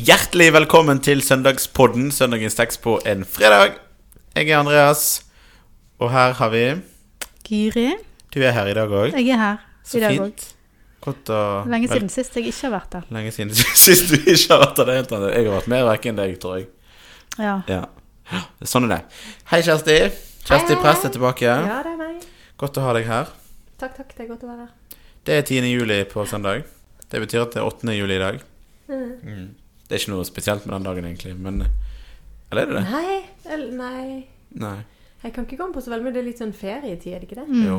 Hjertelig 0.00 0.46
velkommen 0.54 1.00
til 1.04 1.20
Søndagspodden, 1.24 2.08
søndagens 2.14 2.54
tekst 2.56 2.80
på 2.84 2.94
en 3.08 3.24
fredag. 3.28 3.74
Jeg 4.36 4.48
er 4.48 4.60
Andreas, 4.60 5.02
og 6.00 6.10
her 6.14 6.32
har 6.38 6.50
vi 6.52 6.62
Gyri, 7.48 7.88
Du 8.32 8.38
er 8.40 8.52
her 8.54 8.66
i 8.70 8.74
dag 8.74 8.88
òg. 8.88 9.12
jeg 9.18 9.28
er 9.34 9.36
her 9.40 9.56
Så 9.84 9.98
i 9.98 10.00
dag 10.00 10.12
òg. 10.20 10.22
fint. 10.24 10.54
Godt 11.02 11.30
å 11.34 11.40
Lenge 11.68 11.88
vel- 11.88 11.98
siden 11.98 12.08
sist 12.10 12.34
jeg 12.36 12.46
ikke 12.46 12.68
har 12.68 12.74
vært 12.78 12.90
der. 12.92 13.02
Lenge 13.10 13.32
siden 13.32 13.54
sist 13.84 14.08
du 14.10 14.16
ikke 14.16 14.48
har 14.54 14.60
vært 14.64 14.76
der. 14.76 14.84
det 14.84 14.94
er 14.94 14.96
helt 15.02 15.12
annet. 15.12 15.34
Jeg 15.34 15.46
har 15.50 15.60
vært 15.60 15.68
mer 15.68 15.84
vekk 15.90 16.06
enn 16.06 16.16
deg, 16.16 16.38
tror 16.40 16.56
jeg. 16.58 16.66
Ja. 17.38 17.62
Ja. 17.68 17.84
Sånn 18.62 18.84
er 18.86 18.94
det. 18.96 19.00
Hei, 19.50 19.60
Kjersti. 19.62 19.98
Kjersti 20.46 20.74
hei, 20.76 20.80
Prest 20.82 21.04
er 21.04 21.10
tilbake. 21.10 21.42
Ja, 21.50 21.82
det 21.82 21.92
er 21.92 21.96
meg. 21.98 22.22
Godt 22.58 22.78
å 22.78 22.84
ha 22.86 22.92
deg 22.94 23.06
her. 23.06 23.26
Takk, 23.78 23.96
takk. 23.96 24.14
Det 24.16 24.24
er 24.24 24.28
godt 24.32 24.44
å 24.44 24.52
være 24.52 24.68
her. 24.68 24.98
Det 25.24 25.34
er 25.34 25.42
10. 25.42 25.66
juli 25.74 26.04
på 26.04 26.24
søndag. 26.30 26.62
Det 27.10 27.20
betyr 27.20 27.42
at 27.42 27.52
det 27.52 27.60
er 27.60 27.66
8. 27.66 27.92
juli 27.98 28.14
i 28.16 28.22
dag. 28.22 28.40
Mm. 28.90 29.48
Det 29.90 29.96
er 29.96 30.04
ikke 30.04 30.12
noe 30.14 30.24
spesielt 30.28 30.66
med 30.68 30.76
den 30.76 30.84
dagen, 30.86 31.06
egentlig. 31.08 31.34
Men 31.34 31.64
Eller 32.50 32.62
er 32.62 32.66
det 32.70 32.76
det? 32.76 32.82
Nei, 32.90 33.16
eller, 33.50 33.72
nei. 33.74 34.26
Nei. 34.62 34.76
Jeg 35.24 35.34
kan 35.34 35.44
ikke 35.44 35.58
komme 35.58 35.74
på 35.74 35.82
så 35.82 35.90
veldig, 35.90 36.06
men 36.06 36.14
det 36.14 36.20
er 36.22 36.28
litt 36.30 36.38
sånn 36.40 36.54
ferietid, 36.54 37.12
er 37.12 37.22
det 37.22 37.26
ikke 37.28 37.40
det? 37.42 37.48
Mm. 37.50 37.64
Jo. 37.66 37.78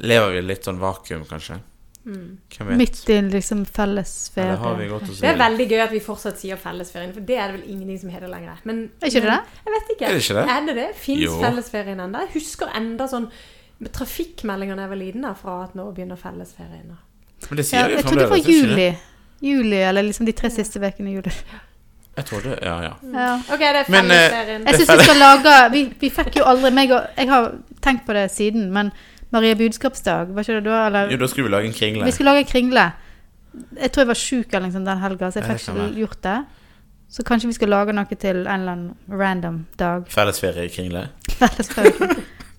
Lever 0.00 0.32
vi 0.32 0.40
i 0.40 0.46
litt 0.48 0.64
sånn 0.66 0.80
vakuum, 0.80 1.26
kanskje? 1.28 1.58
Mm. 2.06 2.38
Midt 2.78 3.00
i 3.10 3.18
liksom 3.28 3.64
fellesferie. 3.66 4.54
Ja, 4.54 4.72
det, 4.78 4.88
vi 4.88 5.14
Det 5.20 5.28
er 5.28 5.38
veldig 5.40 5.66
gøy 5.72 5.80
at 5.82 5.92
vi 5.92 6.00
fortsatt 6.00 6.38
sier 6.38 6.56
fellesferien, 6.60 7.12
for 7.14 7.26
det 7.26 7.36
er 7.36 7.50
det 7.50 7.58
vel 7.58 7.72
ingenting 7.74 7.98
som 8.04 8.12
heter 8.14 8.30
lenger. 8.30 8.60
Men, 8.64 8.84
Er 9.02 9.10
ikke 9.10 9.24
det 9.24 9.32
men, 9.32 9.42
det? 9.42 9.64
Jeg 9.66 9.74
vet 9.74 9.90
ikke. 9.94 10.06
Er 10.06 10.14
det 10.16 10.22
ikke 10.22 10.36
det? 10.38 10.44
Er 10.54 10.68
det 10.68 10.76
det? 10.78 10.86
Fins 11.02 11.36
fellesferien 11.42 12.04
ennå? 12.06 12.22
Jeg 12.24 12.32
husker 12.38 12.72
enda 12.78 13.08
sånn 13.10 13.28
med 13.82 13.92
trafikkmeldinger 13.92 14.78
da 14.78 14.86
jeg 14.86 14.92
var 14.94 15.00
liten, 15.02 15.28
fra 15.36 15.56
at 15.66 15.74
nå 15.76 15.90
begynner 15.92 16.20
fellesferien. 16.20 16.94
Men 17.50 17.58
det 17.58 17.66
Ja, 17.66 17.68
sier 17.68 17.90
de 17.90 17.98
jeg 17.98 18.06
trodde 18.06 18.22
det 18.22 18.30
var 18.30 18.38
juli. 18.38 18.56
ikke 18.62 18.76
det? 18.80 19.15
Juli. 19.42 19.76
Eller 19.82 20.02
liksom 20.02 20.26
de 20.26 20.32
tre 20.32 20.50
siste 20.50 20.80
ukene 20.80 21.10
i 21.10 21.14
juli. 21.18 21.32
Jeg 22.16 22.24
trodde 22.24 22.58
Ja, 22.62 22.76
ja. 22.80 22.92
Ja. 23.12 23.34
OK, 23.52 23.58
det 23.58 23.68
er 23.68 23.90
Men, 23.92 24.10
eh, 24.10 24.16
fellesferien. 24.16 24.66
Jeg 24.66 24.74
syns 24.74 24.92
vi 24.92 25.04
skal 25.04 25.16
lage 25.20 25.56
vi, 25.72 25.82
vi 26.00 26.10
fikk 26.10 26.36
jo 26.36 26.44
aldri 26.48 26.70
meg 26.72 26.90
og 26.90 27.02
Jeg 27.16 27.28
har 27.28 27.50
tenkt 27.82 28.06
på 28.06 28.12
det 28.16 28.30
siden, 28.30 28.70
men 28.72 28.92
Maria 29.32 29.54
budskapsdag, 29.54 30.30
var 30.34 30.40
ikke 30.40 30.54
det 30.54 30.64
da? 30.64 30.86
Eller 30.86 31.10
Jo, 31.10 31.16
da 31.16 31.26
skulle 31.26 31.48
vi 31.48 31.52
lage 31.52 31.66
en 31.66 31.74
kringle. 31.74 32.04
Vi 32.04 32.10
skulle 32.14 32.30
lage 32.30 32.44
en 32.46 32.50
kringle. 32.52 32.92
Jeg 33.80 33.92
tror 33.92 34.00
jeg 34.02 34.08
var 34.08 34.14
sjuk 34.14 34.52
liksom, 34.52 34.84
den 34.84 34.98
helga, 34.98 35.30
så 35.30 35.40
jeg 35.40 35.48
fikk 35.50 35.74
ikke 35.74 35.94
gjort 35.98 36.22
det. 36.22 36.38
Så 37.10 37.22
kanskje 37.22 37.48
vi 37.48 37.52
skal 37.52 37.68
lage 37.68 37.92
noe 37.92 38.18
til 38.18 38.46
en 38.46 38.60
eller 38.60 38.72
annen 38.72 38.94
random 39.20 39.66
dag. 39.78 40.06
Fellesferie 40.08 40.66
i 40.66 40.72
kringle? 40.72 41.08
Fellesferie. 41.40 42.16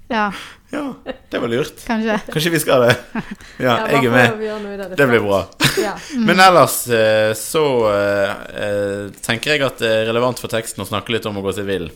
Ja, 0.07 0.31
Ja, 0.69 0.95
det 1.29 1.39
var 1.39 1.47
lurt. 1.47 1.85
kanskje. 1.87 2.19
Kanskje 2.33 2.51
vi 2.51 2.59
skal 2.59 2.81
det. 2.81 2.95
Ja, 3.57 3.77
Ja, 3.79 3.87
jeg 3.91 4.05
er 4.05 4.11
med. 4.11 4.81
av 4.83 4.97
Det 4.97 5.07
blir 5.07 5.19
bra. 5.19 5.45
Ja. 5.77 5.93
Men 6.15 6.39
ellers 6.39 6.87
eh, 6.89 7.33
så 7.37 7.63
uh, 7.85 8.31
eh, 8.63 9.11
tenker 9.21 9.51
jeg 9.53 9.61
at 9.61 9.77
det 9.77 9.91
er 9.91 10.07
relevant 10.09 10.39
for 10.41 10.49
teksten 10.49 10.81
å 10.81 10.87
snakke 10.89 11.13
litt 11.13 11.27
om 11.29 11.37
å 11.37 11.43
gå 11.45 11.53
seg 11.53 11.67
vill. 11.69 11.91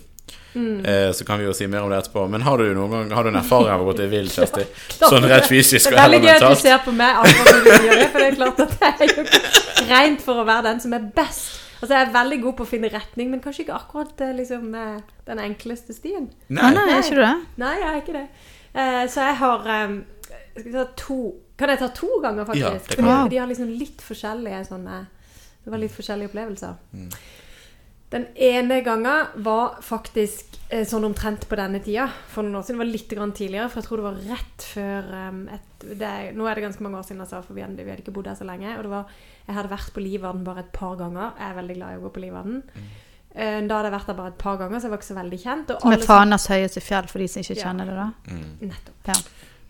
Mm. 0.53 0.86
Eh, 0.86 1.12
Så 1.12 1.26
kan 1.26 1.40
vi 1.40 1.45
jo 1.45 1.53
si 1.53 1.68
mer 1.68 1.81
om 1.81 1.90
det 1.90 1.98
etterpå. 1.98 2.28
Men 2.28 2.42
har 2.42 2.58
du 2.58 2.73
noen 2.76 2.92
gang 2.92 3.12
Har 3.12 3.23
du 3.23 3.30
en 3.30 3.40
erfaring 3.40 3.72
av 3.72 3.81
å 3.81 3.88
gå 3.90 3.95
til 4.02 4.12
vill, 4.12 4.30
Kjersti? 4.30 4.66
Sånn 5.00 5.25
rett 5.31 5.48
fysisk 5.48 5.90
Det 5.90 5.96
er 5.96 6.03
veldig 6.03 6.22
gøy 6.28 6.36
at 6.36 6.46
du 6.46 6.62
ser 6.62 6.84
på 6.86 6.96
meg 6.96 7.23
akkurat 7.23 7.56
når 7.56 7.64
du 7.64 7.88
gjør 7.88 8.02
det, 8.03 8.09
for 8.12 8.20
det 8.20 8.28
er 8.28 8.38
klart 8.38 8.62
at 8.66 8.78
jeg 8.81 9.08
er 9.08 9.16
jo 9.16 9.92
rent 9.92 10.25
for 10.25 10.44
å 10.44 10.48
være 10.48 10.68
den 10.70 10.84
som 10.84 10.96
er 10.98 11.08
best. 11.16 11.61
Altså, 11.82 11.94
Jeg 11.96 12.08
er 12.08 12.14
veldig 12.14 12.40
god 12.44 12.56
på 12.60 12.66
å 12.66 12.70
finne 12.70 12.90
retning, 12.94 13.30
men 13.34 13.42
kanskje 13.42 13.66
ikke 13.66 13.78
akkurat 13.78 14.22
eh, 14.22 14.34
liksom, 14.38 14.68
eh, 14.78 15.00
den 15.26 15.40
enkleste 15.42 15.96
stien. 15.98 16.30
Å 16.30 16.54
Nei. 16.54 16.74
nei, 16.78 16.88
er 16.94 17.02
ikke 17.02 17.18
du 17.18 17.24
det? 17.26 17.36
Nei, 17.64 17.76
jeg 17.80 17.88
er 17.90 18.02
ikke 18.04 18.18
det. 18.20 18.28
Uh, 18.72 19.04
så 19.12 19.26
jeg 19.26 19.36
har 19.42 19.66
um, 19.68 19.96
skal 20.56 20.64
vi 20.64 20.72
ta 20.72 20.86
to 20.96 21.18
Kan 21.59 21.70
jeg 21.70 21.80
ta 21.82 21.90
to 21.94 22.08
ganger, 22.24 22.46
faktisk? 22.48 22.64
Ja, 22.64 22.96
det 22.96 22.98
kan. 23.04 23.30
De 23.30 23.38
har 23.38 23.50
liksom 23.50 23.70
litt 23.70 24.00
forskjellige 24.02 24.62
sånne 24.70 25.02
Det 25.62 25.74
var 25.74 25.82
litt 25.82 25.94
forskjellige 25.94 26.32
opplevelser. 26.32 26.78
Mm. 26.96 27.09
Den 28.12 28.26
ene 28.36 28.81
gangen 28.84 29.28
var 29.44 29.78
faktisk 29.81 30.58
eh, 30.69 30.84
sånn 30.85 31.06
omtrent 31.08 31.46
på 31.47 31.56
denne 31.56 31.80
tida. 31.84 32.09
For 32.28 32.44
noen 32.44 32.58
år 32.59 32.66
siden. 32.68 32.80
Det 32.80 32.85
var 32.85 32.91
litt 32.91 33.13
grann 33.16 33.31
tidligere, 33.31 33.69
for 33.72 33.80
jeg 33.81 33.88
tror 33.88 34.02
det 34.02 34.08
var 34.09 34.18
rett 34.34 34.66
før 34.74 35.08
um, 35.30 35.38
et, 35.47 35.85
det 35.97 36.02
er, 36.09 36.31
Nå 36.35 36.46
er 36.47 36.56
det 36.59 36.63
ganske 36.66 36.84
mange 36.84 37.00
år 37.00 37.03
siden, 37.08 37.22
altså, 37.24 37.40
for 37.46 37.53
vi 37.56 37.62
hadde, 37.63 37.78
vi 37.85 37.90
hadde 37.94 38.03
ikke 38.03 38.12
bodd 38.18 38.28
her 38.28 38.35
så 38.35 38.44
lenge. 38.50 38.74
Og 38.78 38.84
det 38.84 38.91
var, 38.91 39.06
jeg 39.47 39.56
hadde 39.56 39.72
vært 39.72 39.94
på 39.96 40.03
Livgarden 40.03 40.44
bare 40.44 40.59
et 40.66 40.74
par 40.75 40.97
ganger. 41.00 41.31
Jeg 41.40 41.47
er 41.50 41.56
veldig 41.62 41.75
glad 41.80 41.94
i 41.96 42.00
å 42.02 42.03
gå 42.03 42.12
på 42.18 42.24
Livgarden. 42.25 42.62
Eh, 43.34 43.62
Da 43.63 43.78
hadde 43.78 43.88
jeg 43.88 43.96
vært 43.96 44.08
der 44.12 44.18
bare 44.19 44.28
et 44.34 44.38
par 44.44 44.58
ganger, 44.59 44.80
så 44.80 44.90
jeg 44.90 44.91
var 44.91 45.00
ikke 45.00 45.08
så 45.14 45.19
veldig 45.22 45.40
kjent. 45.46 45.72
Og 45.78 45.85
Med 45.88 46.09
alle 46.09 46.38
som- 46.38 46.56
høyeste 46.58 46.81
fjell, 46.84 47.08
for 47.08 47.19
de 47.19 47.28
som 47.31 47.41
ikke 47.46 47.56
Ja. 47.58 47.64
kjenner 47.64 47.85
det, 47.85 47.96
da. 47.96 48.09
Mm. 48.28 48.58
Nettopp. 48.68 49.08
Ja. 49.08 49.14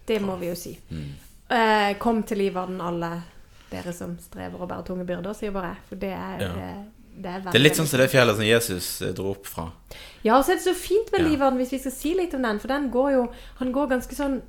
Det 0.07 0.21
må 0.21 0.39
vi 0.39 0.47
jo 0.49 0.55
si. 0.55 0.79
Mm. 0.89 1.11
Eh, 1.51 1.93
kom 1.99 2.23
til 2.23 2.37
Livgarden, 2.41 2.81
alle 2.81 3.21
dere 3.69 3.93
som 3.93 4.17
strever 4.17 4.57
å 4.57 4.67
bære 4.67 4.85
tunge 4.87 5.05
byrder, 5.05 5.33
sier 5.37 5.51
bare 5.51 5.75
jeg. 5.75 5.77
For 5.89 5.95
det 5.95 6.09
er, 6.11 6.39
Ja. 6.41 6.53
det, 6.57 6.91
det 7.21 7.31
er 7.31 7.43
Det 7.47 7.59
er 7.59 7.63
litt 7.63 7.77
sånn 7.79 7.87
som 7.89 7.99
det 8.01 8.09
fjellet 8.11 8.35
som 8.39 8.45
Jesus 8.45 9.01
eh, 9.01 9.13
dro 9.17 9.31
opp 9.31 9.45
fra. 9.49 9.67
Ja, 10.23 10.37
og 10.37 10.45
så 10.45 10.53
er 10.53 10.59
det 10.59 10.65
så 10.67 10.73
fint 10.77 11.11
med 11.11 11.21
Ja. 11.21 11.27
Livgarden, 11.29 11.57
hvis 11.61 11.71
vi 11.73 11.79
skal 11.83 11.91
si 11.95 12.13
litt 12.17 12.33
om 12.37 12.41
den. 12.45 12.59
For 12.59 12.67
den 12.67 12.89
går 12.93 13.11
jo 13.15 13.23
Han 13.59 13.71
går 13.71 13.87
ganske 13.95 14.15
sånn 14.15 14.41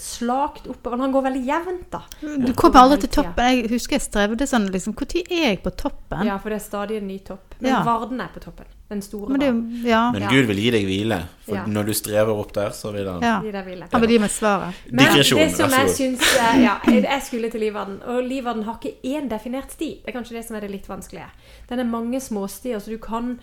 slakt 0.00 0.66
oppover. 0.66 0.98
Han 1.04 1.12
går 1.12 1.22
veldig 1.28 1.42
jevnt, 1.46 1.86
da. 1.92 2.02
Du 2.20 2.52
kommer 2.56 2.80
aldri 2.80 3.00
til 3.04 3.12
toppen. 3.20 3.46
Jeg 3.50 3.70
husker 3.70 3.98
jeg 3.98 4.04
strevde 4.06 4.46
sånn 4.48 4.68
liksom 4.72 4.94
Når 4.96 5.22
er 5.28 5.46
jeg 5.50 5.62
på 5.62 5.72
toppen? 5.76 6.26
Ja, 6.26 6.38
for 6.40 6.50
det 6.50 6.60
er 6.60 6.64
stadig 6.64 6.96
en 7.00 7.08
ny 7.08 7.18
topp. 7.18 7.54
Men 7.60 7.72
Ja. 7.72 7.82
Varden 7.84 8.20
er 8.20 8.30
på 8.34 8.40
toppen. 8.40 8.66
Den 8.90 9.02
store 9.02 9.28
Men 9.30 9.40
det, 9.40 9.88
ja. 9.88 10.10
Men 10.10 10.28
Gud 10.28 10.46
vil 10.48 10.56
gi 10.56 10.70
deg 10.70 10.84
hvile. 10.84 11.20
For 11.46 11.54
Ja. 11.54 11.64
når 11.66 11.86
du 11.86 11.92
strever 11.94 12.32
opp 12.32 12.52
der, 12.52 12.70
så 12.70 12.92
vil 12.92 13.06
han 13.06 13.20
ja. 13.22 13.40
gi 13.40 13.52
deg 13.52 13.64
hvile. 13.64 13.88
Han 13.92 14.00
vil 14.00 14.10
gi 14.10 14.18
meg 14.18 14.30
svaret. 14.30 14.74
Men 14.90 15.12
Digresjon, 15.12 15.38
det 15.38 15.56
som 15.56 15.70
jeg 15.70 15.90
syns 15.90 16.36
eh, 16.36 16.62
Ja, 16.64 16.78
jeg 16.86 17.04
jeg 17.04 17.22
skulle 17.22 17.50
til 17.50 17.60
Livvarden. 17.60 18.02
og 18.02 18.24
Livvarden 18.24 18.64
har 18.64 18.78
ikke 18.80 18.96
én 19.04 19.28
definert 19.28 19.70
sti. 19.70 20.00
Det 20.04 20.08
er 20.08 20.18
kanskje 20.18 20.32
det 20.40 20.44
som 20.46 20.56
er 20.56 20.60
det 20.60 20.70
litt 20.70 20.88
vanskelige. 20.88 21.30
Den 21.68 21.78
er 21.78 21.84
mange 21.84 22.20
småstier, 22.20 22.80
så 22.80 22.90
du 22.90 22.98
kan 22.98 23.38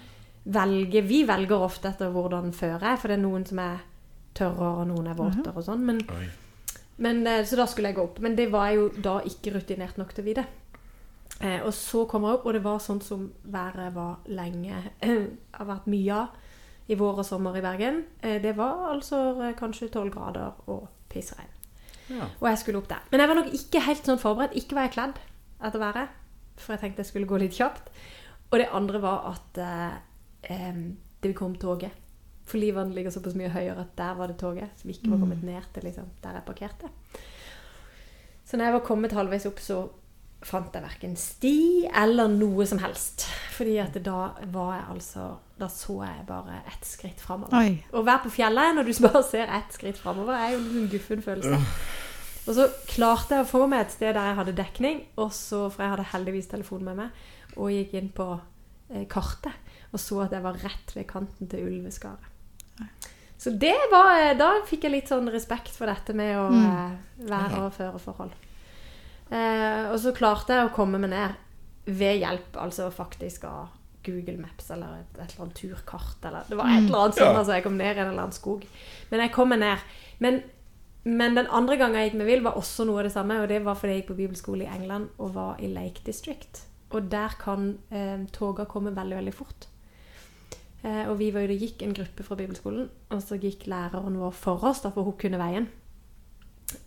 velge 0.45 1.01
Vi 1.03 1.23
velger 1.27 1.59
ofte 1.59 1.89
etter 1.89 2.09
hvordan 2.11 2.53
føret 2.53 2.83
er, 2.83 2.95
for 2.97 3.07
det 3.07 3.17
er 3.17 3.23
noen 3.23 3.45
som 3.45 3.59
er 3.59 3.77
tørrere, 4.37 4.81
og 4.81 4.87
noen 4.87 5.07
er 5.07 5.17
våtere 5.17 5.55
og 5.55 5.63
sånn. 5.65 5.79
Men, 5.85 6.01
Oi. 6.09 6.27
Men, 6.97 7.27
eh, 7.27 7.45
så 7.45 7.59
da 7.59 7.65
skulle 7.69 7.91
jeg 7.91 7.97
gå 7.97 8.05
opp. 8.07 8.19
Men 8.19 8.35
det 8.37 8.49
var 8.51 8.69
jeg 8.69 8.79
jo 8.79 8.87
da 9.03 9.19
ikke 9.25 9.53
rutinert 9.55 9.97
nok 9.97 10.13
til 10.13 10.25
å 10.25 10.27
vite. 10.27 10.45
Eh, 11.41 11.61
og 11.61 11.73
så 11.73 12.05
kom 12.09 12.25
jeg 12.25 12.39
opp, 12.39 12.45
og 12.47 12.55
det 12.57 12.63
var 12.65 12.81
sånn 12.81 13.01
som 13.05 13.27
været 13.45 13.93
var 13.93 14.23
lenge 14.25 14.79
Har 15.57 15.67
vært 15.69 15.89
mye 15.91 16.15
av 16.15 16.45
i 16.87 16.95
vår 16.97 17.19
og 17.21 17.27
sommer 17.27 17.57
i 17.59 17.61
Bergen. 17.61 18.05
Eh, 18.23 18.39
det 18.41 18.55
var 18.57 18.87
altså 18.93 19.51
kanskje 19.59 19.91
12 19.91 20.11
grader 20.15 20.55
og 20.71 20.87
pissregn. 21.11 21.51
Ja. 22.07 22.29
Og 22.39 22.47
jeg 22.47 22.61
skulle 22.61 22.79
opp 22.79 22.89
der. 22.89 23.03
Men 23.11 23.19
jeg 23.19 23.29
var 23.29 23.39
nok 23.41 23.53
ikke 23.53 23.83
helt 23.83 24.07
sånn 24.07 24.21
forberedt. 24.21 24.55
Ikke 24.55 24.77
var 24.77 24.87
jeg 24.87 24.95
kledd 24.95 25.19
etter 25.59 25.83
været. 25.83 26.15
For 26.57 26.73
jeg 26.73 26.81
tenkte 26.81 27.03
jeg 27.03 27.11
skulle 27.11 27.29
gå 27.29 27.39
litt 27.41 27.57
kjapt. 27.57 27.91
Og 28.47 28.61
det 28.61 28.69
andre 28.71 29.01
var 29.03 29.27
at 29.33 29.59
eh, 30.47 30.77
det 31.23 31.35
kom 31.35 31.57
toget. 31.59 31.91
For 32.47 32.61
Livene 32.61 32.95
ligger 32.95 33.11
såpass 33.13 33.35
mye 33.37 33.51
høyere 33.51 33.83
at 33.83 33.95
der 33.99 34.17
var 34.17 34.31
det 34.31 34.39
toget. 34.39 34.71
Som 34.79 34.91
ikke 34.93 35.11
var 35.11 35.21
kommet 35.23 35.43
ned 35.43 35.71
til 35.75 35.87
liksom, 35.87 36.09
der 36.23 36.37
jeg 36.39 36.47
parkerte. 36.47 36.91
Så 38.47 38.57
når 38.57 38.69
jeg 38.69 38.75
var 38.77 38.85
kommet 38.87 39.15
halvveis 39.17 39.47
opp, 39.49 39.59
så 39.59 39.81
fant 40.47 40.75
jeg 40.75 40.85
verken 40.85 41.15
sti 41.19 41.57
eller 41.97 42.31
noe 42.31 42.67
som 42.69 42.79
helst. 42.79 43.25
Fordi 43.57 43.75
at 43.83 43.97
da 44.05 44.31
var 44.53 44.73
jeg 44.77 44.87
altså 44.93 45.27
Da 45.57 45.65
så 45.73 45.95
jeg 46.05 46.25
bare 46.27 46.59
ett 46.69 46.85
skritt 46.85 47.19
framover. 47.19 47.55
Å 47.89 48.03
være 48.05 48.27
på 48.27 48.33
fjellet 48.35 48.75
når 48.77 48.85
du 48.85 48.91
bare 49.07 49.23
ser 49.25 49.49
ett 49.49 49.73
skritt 49.73 49.97
framover, 49.97 50.37
er 50.37 50.53
jo 50.53 50.59
en 50.61 50.91
guffen 50.91 51.23
følelse. 51.25 51.57
Og 52.47 52.53
så 52.55 52.67
klarte 52.87 53.39
jeg 53.39 53.43
å 53.43 53.49
få 53.49 53.63
meg 53.67 53.81
et 53.87 53.95
sted 53.95 54.13
der 54.13 54.29
jeg 54.29 54.37
hadde 54.37 54.53
dekning, 54.55 55.01
og 55.17 55.33
så, 55.35 55.63
for 55.73 55.83
jeg 55.83 55.95
hadde 55.95 56.11
heldigvis 56.13 56.51
telefon 56.53 56.85
med 56.85 57.01
meg, 57.01 57.25
og 57.57 57.73
gikk 57.73 57.97
inn 57.97 58.11
på 58.15 58.29
eh, 58.37 59.07
kartet 59.09 59.57
og 59.91 60.01
så 60.01 60.23
at 60.25 60.35
jeg 60.35 60.43
var 60.43 60.59
rett 60.63 60.95
ved 60.95 61.07
kanten 61.09 61.49
til 61.49 61.67
ulveskaret. 61.67 62.33
Så 63.37 63.51
det 63.53 63.75
var 63.91 64.15
eh, 64.17 64.33
Da 64.37 64.47
fikk 64.65 64.83
jeg 64.87 64.91
litt 64.95 65.09
sånn 65.11 65.29
respekt 65.29 65.69
for 65.77 65.85
dette 65.85 66.13
med 66.17 66.35
å 66.37 66.47
Mm. 66.49 66.65
eh, 66.65 67.25
være 67.29 67.65
og 67.67 67.73
føre 67.73 67.99
forhold. 68.01 68.31
Eh, 69.31 69.89
og 69.91 69.99
så 69.99 70.13
klarte 70.15 70.55
jeg 70.55 70.69
å 70.69 70.73
komme 70.75 70.99
meg 71.01 71.11
ned 71.11 71.35
ved 71.87 72.19
hjelp 72.21 72.55
altså 72.59 72.89
faktisk 72.91 73.43
av 73.47 73.67
Google 74.07 74.37
Maps 74.39 74.69
eller 74.71 75.01
et, 75.01 75.17
et 75.19 75.33
eller 75.33 75.45
annet 75.45 75.55
turkart. 75.59 76.23
Eller, 76.25 76.43
det 76.47 76.57
var 76.57 76.69
et 76.71 76.85
eller 76.87 77.01
annet 77.05 77.15
sånn, 77.17 77.33
Ja. 77.33 77.39
altså 77.41 77.53
jeg 77.57 77.63
kom 77.63 77.77
ned 77.77 77.89
i 77.95 77.99
en 77.99 78.07
eller 78.07 78.21
annen 78.23 78.31
skog. 78.35 78.63
Men 79.11 79.19
jeg 79.19 79.33
kom 79.35 79.49
meg 79.49 79.59
ned. 79.59 79.77
Men, 80.23 80.41
men 81.03 81.35
den 81.35 81.47
andre 81.51 81.77
gangen 81.77 81.95
jeg 81.99 82.11
gikk 82.11 82.17
med 82.21 82.27
vill, 82.27 82.43
var 82.43 82.55
også 82.59 82.85
noe 82.87 82.99
av 83.03 83.03
det 83.09 83.13
samme. 83.13 83.41
Og 83.43 83.47
det 83.51 83.61
var 83.65 83.75
fordi 83.75 83.93
jeg 83.97 84.01
gikk 84.03 84.11
på 84.13 84.17
bibelskole 84.21 84.63
i 84.63 84.71
England 84.77 85.09
og 85.19 85.33
var 85.35 85.59
i 85.59 85.67
Lake 85.67 86.03
District. 86.07 86.63
Og 86.95 87.09
der 87.11 87.35
kan 87.39 87.77
eh, 87.91 88.23
toga 88.31 88.63
komme 88.65 88.95
veldig, 88.95 89.17
veldig 89.19 89.33
fort. 89.35 89.67
Eh, 90.83 91.03
og 91.09 91.17
vi 91.19 91.31
var 91.33 91.41
jo, 91.45 91.47
det 91.53 91.59
gikk 91.61 91.81
en 91.83 91.93
gruppe 91.97 92.23
fra 92.23 92.35
bibelskolen, 92.37 92.89
og 93.09 93.21
så 93.23 93.37
gikk 93.41 93.65
læreren 93.67 94.17
vår 94.21 94.33
for 94.37 94.63
oss, 94.69 94.81
da, 94.85 94.91
for 94.93 95.03
hun 95.07 95.17
kunne 95.19 95.39
veien. 95.41 95.67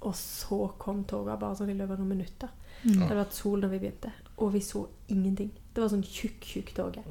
Og 0.04 0.14
så 0.14 0.68
kom 0.78 1.04
toga 1.08 1.36
bare 1.40 1.56
sånn 1.56 1.70
i 1.72 1.74
løpet 1.78 1.96
av 1.96 2.02
noen 2.02 2.14
minutter. 2.16 2.48
Det 2.82 2.92
hadde 3.02 3.16
vært 3.18 3.34
sol 3.36 3.60
når 3.60 3.72
vi 3.74 3.78
begynte, 3.82 4.12
og 4.38 4.52
vi 4.54 4.60
så 4.64 4.86
ingenting. 5.08 5.50
Det 5.74 5.82
var 5.82 5.90
sånn 5.92 6.04
tjukk, 6.04 6.40
tjukk 6.44 6.74
toge. 6.76 7.02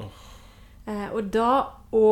Eh, 0.86 1.10
og 1.14 1.30
da 1.34 1.50
å 1.94 2.08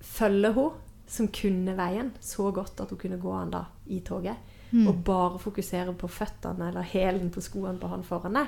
følge 0.00 0.52
hun 0.56 0.70
som 1.10 1.26
kunne 1.28 1.74
veien 1.76 2.12
så 2.22 2.50
godt 2.54 2.80
at 2.80 2.90
hun 2.94 2.98
kunne 3.02 3.18
gå 3.20 3.32
an 3.34 3.50
da 3.50 3.64
i 3.90 3.98
toget, 4.06 4.36
og 4.86 5.00
bare 5.04 5.38
fokusere 5.42 5.92
på 5.98 6.06
føttene 6.08 6.68
eller 6.70 6.86
hælen 6.86 7.30
på 7.34 7.40
skoene 7.42 7.80
på 7.82 7.88
han 7.90 8.04
foran 8.06 8.36
deg, 8.38 8.46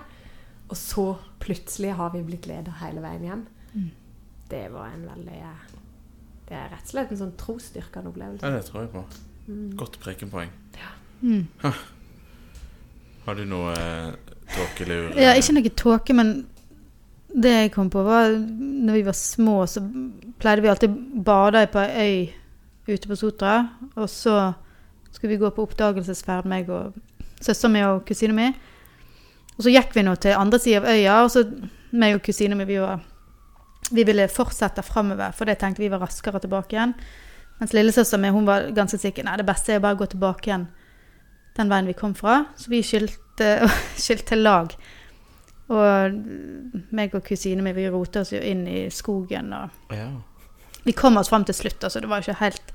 Og 0.71 0.77
så 0.79 1.19
plutselig 1.43 1.91
har 1.99 2.13
vi 2.15 2.23
blitt 2.23 2.47
leder 2.47 2.73
hele 2.81 3.03
veien 3.03 3.25
hjem. 3.27 3.47
Mm. 3.75 3.91
Det 4.53 4.67
var 4.73 4.91
en 4.93 5.07
veldig 5.09 5.41
Det 6.49 6.57
er 6.59 6.69
rett 6.69 6.85
og 6.85 6.93
slett 6.93 7.13
en 7.15 7.21
sånn 7.23 7.37
trosstyrkende 7.41 8.13
opplevelse. 8.13 8.45
Ja, 8.45 8.59
det 8.59 8.67
tror 8.69 8.83
jeg 8.83 8.91
på. 8.93 9.05
Mm. 9.49 9.71
Godt 9.81 9.99
prekenpoeng. 10.03 10.51
Mm. 11.23 11.47
Har 13.25 13.39
du 13.39 13.45
noe 13.47 13.73
eh, 13.79 14.35
tåkelur? 14.53 15.13
Ja, 15.17 15.33
ikke 15.39 15.55
noe 15.57 15.73
tåke, 15.79 16.17
men 16.19 16.35
det 17.33 17.53
jeg 17.55 17.73
kom 17.73 17.89
på, 17.91 18.03
var 18.05 18.35
når 18.37 18.99
vi 18.99 19.05
var 19.07 19.17
små, 19.17 19.63
så 19.67 19.81
pleide 20.43 20.65
vi 20.65 20.71
alltid 20.73 20.91
å 20.93 21.23
bade 21.25 21.65
på 21.73 21.85
ei 21.87 22.11
øy 22.89 22.93
ute 22.93 23.09
på 23.09 23.17
Sotra. 23.17 23.55
Og 23.95 24.11
så 24.11 24.53
skulle 25.13 25.35
vi 25.35 25.41
gå 25.41 25.51
på 25.55 25.65
oppdagelsesferd, 25.65 26.49
meg 26.51 26.69
og 26.73 26.99
søsteren 27.41 27.77
min 27.77 27.87
og 27.89 28.05
kusina 28.09 28.37
mi. 28.37 28.51
Og 29.57 29.65
så 29.65 29.73
gikk 29.73 29.95
vi 29.97 30.05
nå 30.05 30.17
til 30.21 30.37
andre 30.37 30.61
sida 30.61 30.83
av 30.83 30.91
øya, 30.93 31.17
og 31.23 31.33
så 31.33 31.47
meg 31.93 32.19
og 32.19 32.25
kusina 32.27 32.59
mi 32.59 32.67
vi, 32.69 32.81
var, 32.83 33.03
vi 33.93 34.05
ville 34.09 34.29
fortsette 34.29 34.83
framover, 34.83 35.35
for 35.37 35.49
det 35.49 35.59
tenkte 35.61 35.83
vi 35.83 35.91
var 35.93 36.03
raskere 36.05 36.41
tilbake 36.43 36.77
igjen. 36.77 36.95
Mens 37.61 37.75
lillesøster 37.77 38.19
mi 38.19 38.33
hun 38.35 38.49
var 38.49 38.71
ganske 38.75 38.99
sikker 38.99 39.27
nei, 39.27 39.37
det 39.39 39.47
beste 39.47 39.75
er 39.75 39.83
bare 39.83 39.97
å 39.97 40.03
gå 40.03 40.09
tilbake 40.15 40.51
igjen 40.51 40.71
den 41.57 41.69
veien 41.73 41.87
vi 41.87 41.97
kom 41.97 42.15
fra. 42.15 42.45
Så 42.57 42.71
vi 42.73 42.83
skilte, 42.85 43.55
skilte 44.05 44.39
lag. 44.39 44.75
Og 45.73 46.17
meg 46.93 47.15
og 47.17 47.25
kusinen 47.27 47.65
min 47.65 47.77
vi 47.77 47.89
rota 47.93 48.23
oss 48.25 48.33
jo 48.35 48.41
inn 48.41 48.67
i 48.69 48.85
skogen. 48.93 49.53
og 49.53 49.97
Ja. 49.97 50.09
Vi 50.83 50.93
kom 50.99 51.17
oss 51.17 51.31
fram 51.31 51.45
til 51.47 51.55
slutt, 51.55 51.85
altså. 51.85 52.01
Det 52.01 52.09
var 52.11 52.25
ikke 52.25 52.41
helt 52.41 52.73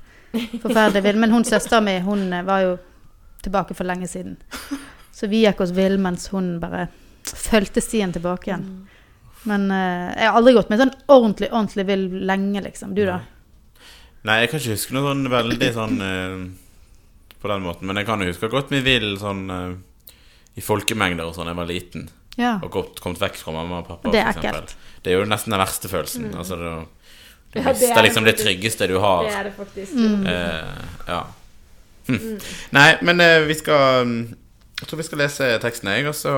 forferdelig 0.62 1.02
vill. 1.04 1.18
Men 1.20 1.34
hun 1.34 1.44
søstera 1.44 1.82
mi 1.84 1.98
hun 2.00 2.32
eh, 2.32 2.44
var 2.44 2.62
jo 2.64 2.76
tilbake 3.42 3.74
for 3.74 3.84
lenge 3.84 4.08
siden. 4.08 4.38
Så 5.12 5.28
vi 5.28 5.44
gikk 5.44 5.60
oss 5.60 5.74
vill 5.76 5.98
mens 5.98 6.28
hun 6.32 6.56
bare 6.60 6.88
fulgte 7.28 7.82
stien 7.84 8.12
tilbake 8.14 8.50
igjen. 8.50 8.64
Men 9.44 9.70
eh, 9.70 10.14
jeg 10.18 10.28
har 10.30 10.36
aldri 10.38 10.54
gått 10.56 10.70
med 10.70 10.80
sånn 10.82 10.94
ordentlig, 11.08 11.50
ordentlig 11.52 11.84
vill 11.88 12.06
lenge, 12.26 12.62
liksom. 12.64 12.94
Du, 12.96 13.04
da? 13.06 13.20
Nei, 14.26 14.40
jeg 14.42 14.50
kan 14.50 14.60
ikke 14.60 14.74
huske 14.74 14.96
noe 14.96 15.12
sånn 15.12 15.28
veldig 15.30 15.68
sånn 15.76 16.00
eh, 16.02 16.38
på 17.38 17.48
den 17.52 17.62
måten. 17.62 17.86
Men 17.86 18.00
jeg 18.00 18.08
kan 18.08 18.20
jo 18.24 18.32
huske 18.32 18.50
godt 18.52 18.72
vi 18.74 18.80
vil 18.84 19.12
sånn 19.20 19.44
eh, 19.54 19.72
i 20.58 20.64
folkemengder 20.64 21.28
og 21.28 21.36
sånn 21.36 21.46
da 21.46 21.54
jeg 21.54 21.60
var 21.62 21.70
liten. 21.70 22.08
Ja. 22.38 22.56
Og 22.62 22.70
gått, 22.74 23.00
kommet 23.02 23.22
vekk 23.22 23.38
fra 23.40 23.54
mamma 23.54 23.80
og 23.82 23.86
pappa. 23.88 24.10
Det 24.14 24.20
er 24.20 24.32
for 24.32 24.40
eksempel. 24.42 24.62
ekkelt. 24.66 25.02
Det 25.02 25.10
er 25.12 25.18
jo 25.20 25.26
nesten 25.30 25.54
den 25.54 25.62
verste 25.62 25.90
følelsen. 25.90 26.30
Altså, 26.34 26.58
det, 26.58 26.72
du 27.54 27.58
Mm. 27.58 27.62
Ja, 27.64 27.72
det 27.72 27.80
mister 27.80 27.96
er 27.96 28.04
liksom 28.04 28.24
det 28.26 28.32
faktisk- 28.34 28.44
tryggeste 28.46 28.86
du 28.90 28.98
har. 29.00 29.22
Det 29.24 29.32
er 29.38 29.44
det 29.48 29.52
faktisk. 29.56 29.92
Mm. 29.96 30.26
Eh, 30.26 30.82
ja. 31.08 31.20
Hm. 32.08 32.38
Nei, 32.76 32.88
men 33.02 33.20
eh, 33.20 33.40
vi 33.48 33.54
skal 33.56 34.04
mm, 34.04 34.18
Jeg 34.80 34.88
tror 34.88 34.96
vi 35.00 35.06
skal 35.06 35.18
lese 35.22 35.48
teksten, 35.60 35.88
jeg, 35.92 36.06
og 36.08 36.14
så 36.16 36.34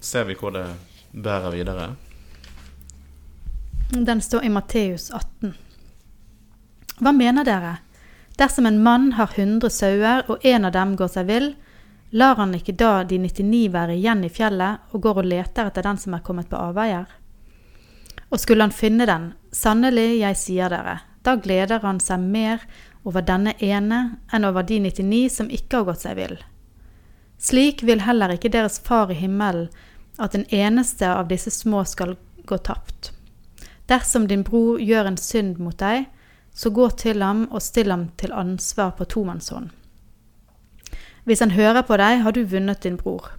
ser 0.00 0.24
vi 0.28 0.34
hvor 0.40 0.50
det 0.56 0.64
bærer 1.12 1.52
videre. 1.54 1.90
Den 3.92 4.20
står 4.22 4.44
i 4.44 4.48
Matteus 4.48 5.10
18. 5.10 5.54
Hva 6.98 7.12
mener 7.12 7.44
dere? 7.44 7.72
Dersom 8.38 8.66
en 8.66 8.82
mann 8.82 9.08
har 9.18 9.32
100 9.34 9.70
sauer, 9.70 10.22
og 10.30 10.46
en 10.46 10.64
av 10.64 10.72
dem 10.76 10.92
går 10.96 11.10
seg 11.10 11.26
vill, 11.26 11.48
lar 12.14 12.38
han 12.38 12.54
ikke 12.54 12.76
da 12.78 13.02
de 13.02 13.18
99 13.18 13.64
være 13.74 13.96
igjen 13.98 14.22
i 14.22 14.30
fjellet 14.30 14.94
og 14.94 15.02
går 15.02 15.20
og 15.24 15.28
leter 15.32 15.66
etter 15.66 15.88
den 15.88 15.98
som 15.98 16.14
er 16.14 16.22
kommet 16.22 16.46
på 16.46 16.60
avveier? 16.60 17.10
Og 18.30 18.38
skulle 18.38 18.62
han 18.62 18.78
finne 18.78 19.10
den, 19.10 19.32
sannelig, 19.50 20.20
jeg 20.22 20.38
sier 20.38 20.70
dere, 20.70 21.00
da 21.26 21.34
gleder 21.34 21.82
han 21.82 21.98
seg 21.98 22.22
mer 22.22 22.62
over 23.02 23.26
denne 23.26 23.58
ene 23.58 24.02
enn 24.30 24.46
over 24.46 24.70
de 24.70 24.78
99 24.86 25.24
som 25.40 25.50
ikke 25.50 25.80
har 25.80 25.90
gått 25.90 26.06
seg 26.06 26.20
vill. 26.22 26.38
Slik 27.42 27.82
vil 27.82 28.06
heller 28.06 28.38
ikke 28.38 28.54
deres 28.54 28.78
far 28.78 29.10
i 29.10 29.18
himmelen 29.18 29.66
at 30.14 30.38
den 30.38 30.46
eneste 30.54 31.10
av 31.10 31.26
disse 31.26 31.50
små 31.50 31.82
skal 31.82 32.14
gå 32.46 32.62
tapt. 32.62 33.16
Dersom 33.90 34.28
din 34.30 34.44
bror 34.46 34.78
gjør 34.78 35.10
en 35.10 35.18
synd 35.18 35.58
mot 35.58 35.76
deg, 35.78 36.06
så 36.54 36.70
gå 36.70 36.88
til 36.98 37.22
ham 37.22 37.46
og 37.50 37.62
still 37.62 37.90
ham 37.90 38.08
til 38.18 38.32
ansvar 38.32 38.94
på 38.98 39.06
tomannshånd. 39.10 39.70
Hvis 41.26 41.42
han 41.42 41.54
hører 41.54 41.82
på 41.86 41.98
deg, 42.00 42.22
har 42.24 42.34
du 42.34 42.44
vunnet 42.46 42.82
din 42.82 42.98
bror. 42.98 43.32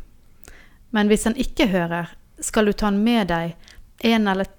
Men 0.91 1.07
hvis 1.07 1.23
han 1.23 1.37
ikke 1.39 1.67
hører, 1.71 2.11
skal 2.39 2.67
du 2.67 2.73
ta, 2.73 2.91
med 2.91 3.31
deg 3.31 3.55
en 4.03 4.27
eller, 4.27 4.49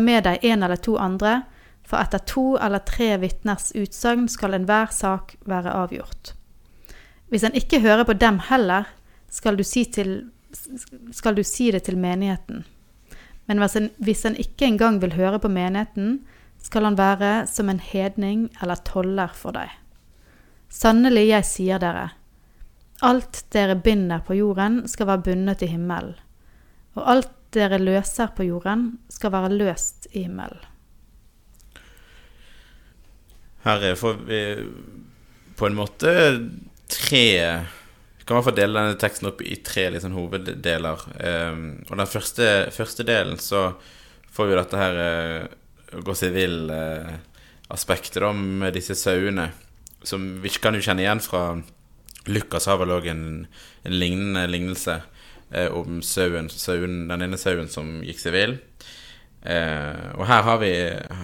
med 0.00 0.24
deg 0.24 0.44
en 0.44 0.62
eller 0.62 0.80
to 0.80 0.96
andre, 1.00 1.42
for 1.84 2.00
etter 2.00 2.22
to 2.24 2.44
eller 2.56 2.80
tre 2.88 3.14
vitners 3.20 3.70
utsagn 3.76 4.28
skal 4.32 4.56
enhver 4.56 4.92
sak 4.92 5.36
være 5.44 5.72
avgjort. 5.84 6.32
Hvis 7.28 7.44
han 7.44 7.56
ikke 7.56 7.82
hører 7.84 8.04
på 8.08 8.16
dem 8.16 8.40
heller, 8.48 8.88
skal 9.28 9.58
du 9.58 9.64
si, 9.66 9.84
til, 9.84 10.30
skal 11.12 11.36
du 11.36 11.42
si 11.44 11.70
det 11.74 11.82
til 11.84 11.98
menigheten. 12.00 12.64
Men 13.46 13.60
hvis 13.60 13.76
han, 13.76 13.90
hvis 14.00 14.24
en 14.24 14.36
ikke 14.40 14.66
engang 14.66 15.00
vil 15.02 15.16
høre 15.18 15.38
på 15.42 15.50
menigheten, 15.52 16.22
skal 16.64 16.86
han 16.88 16.98
være 16.98 17.46
som 17.50 17.68
en 17.68 17.80
hedning 17.82 18.46
eller 18.62 18.80
toller 18.88 19.32
for 19.36 19.56
deg. 19.56 19.72
Sannelig, 20.72 21.26
jeg 21.28 21.46
sier 21.46 21.82
dere, 21.82 22.08
alt 23.04 23.44
dere 23.52 23.76
binder 23.76 24.22
på 24.24 24.38
jorden, 24.38 24.84
skal 24.88 25.10
være 25.10 25.26
bundet 25.28 25.62
i 25.62 25.68
himmelen, 25.74 26.16
og 26.96 27.10
alt 27.10 27.34
dere 27.54 27.78
løser 27.78 28.32
på 28.34 28.46
jorden, 28.48 28.94
skal 29.12 29.34
være 29.34 29.52
løst 29.52 30.08
i 30.12 30.24
himmelen. 30.24 30.62
Her 33.64 33.94
får 33.96 34.18
vi 34.28 34.40
på 35.56 35.68
en 35.68 35.76
måte 35.78 36.10
tre 36.92 37.26
Kan 38.24 38.38
i 38.38 38.44
hvert 38.44 38.56
dele 38.56 38.80
denne 38.80 39.00
teksten 39.00 39.28
opp 39.28 39.42
i 39.44 39.58
tre 39.64 39.90
liksom, 39.92 40.14
hoveddeler. 40.16 41.04
Um, 41.20 41.64
og 41.90 41.98
den 42.00 42.08
første, 42.08 42.48
første 42.72 43.04
delen 43.06 43.36
så 43.42 43.66
får 44.34 44.48
vi 44.48 44.56
dette 44.58 44.80
her 44.80 45.00
uh, 45.00 46.00
gå 46.04 46.16
seg 46.16 46.32
vill-aspektet 46.36 48.24
uh, 48.24 48.32
med 48.32 48.74
disse 48.76 48.96
sauene. 48.96 49.50
Som 50.04 50.42
vi 50.44 50.52
kan 50.56 50.76
jo 50.76 50.84
kjenne 50.84 51.04
igjen 51.04 51.22
fra 51.24 51.46
Lukas 52.32 52.68
har 52.70 52.80
vel 52.80 52.94
òg 52.96 53.10
en, 53.12 53.24
en 53.84 53.98
lignende 54.00 54.46
lignelse 54.48 54.96
uh, 55.04 55.68
om 55.76 56.00
sauen, 56.00 56.48
sauen, 56.48 57.04
den 57.12 57.28
ene 57.28 57.40
sauen 57.40 57.68
som 57.72 58.00
gikk 58.06 58.24
seg 58.24 58.36
vill. 58.38 58.56
Eh, 59.44 60.04
og 60.16 60.24
her 60.24 60.40
har 60.40 60.56
vi 60.62 60.72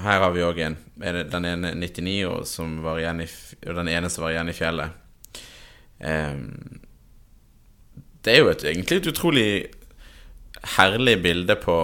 Her 0.05 0.21
har 0.21 0.33
vi 0.35 0.45
òg 0.45 0.59
en. 0.61 0.77
Den 1.01 1.45
ene 1.49 1.73
99 1.75 2.27
og, 2.29 2.47
som 2.47 2.83
var 2.85 3.01
igjen 3.01 3.25
i, 3.25 3.29
og 3.67 3.79
den 3.81 3.89
ene 3.89 4.11
som 4.13 4.27
var 4.27 4.35
igjen 4.35 4.53
i 4.53 4.57
fjellet. 4.57 4.91
Eh, 5.99 6.37
det 8.25 8.33
er 8.35 8.39
jo 8.43 8.49
et, 8.53 8.65
egentlig 8.65 9.01
et 9.01 9.11
utrolig 9.13 9.49
herlig 10.77 11.17
bilde 11.23 11.57
på, 11.63 11.77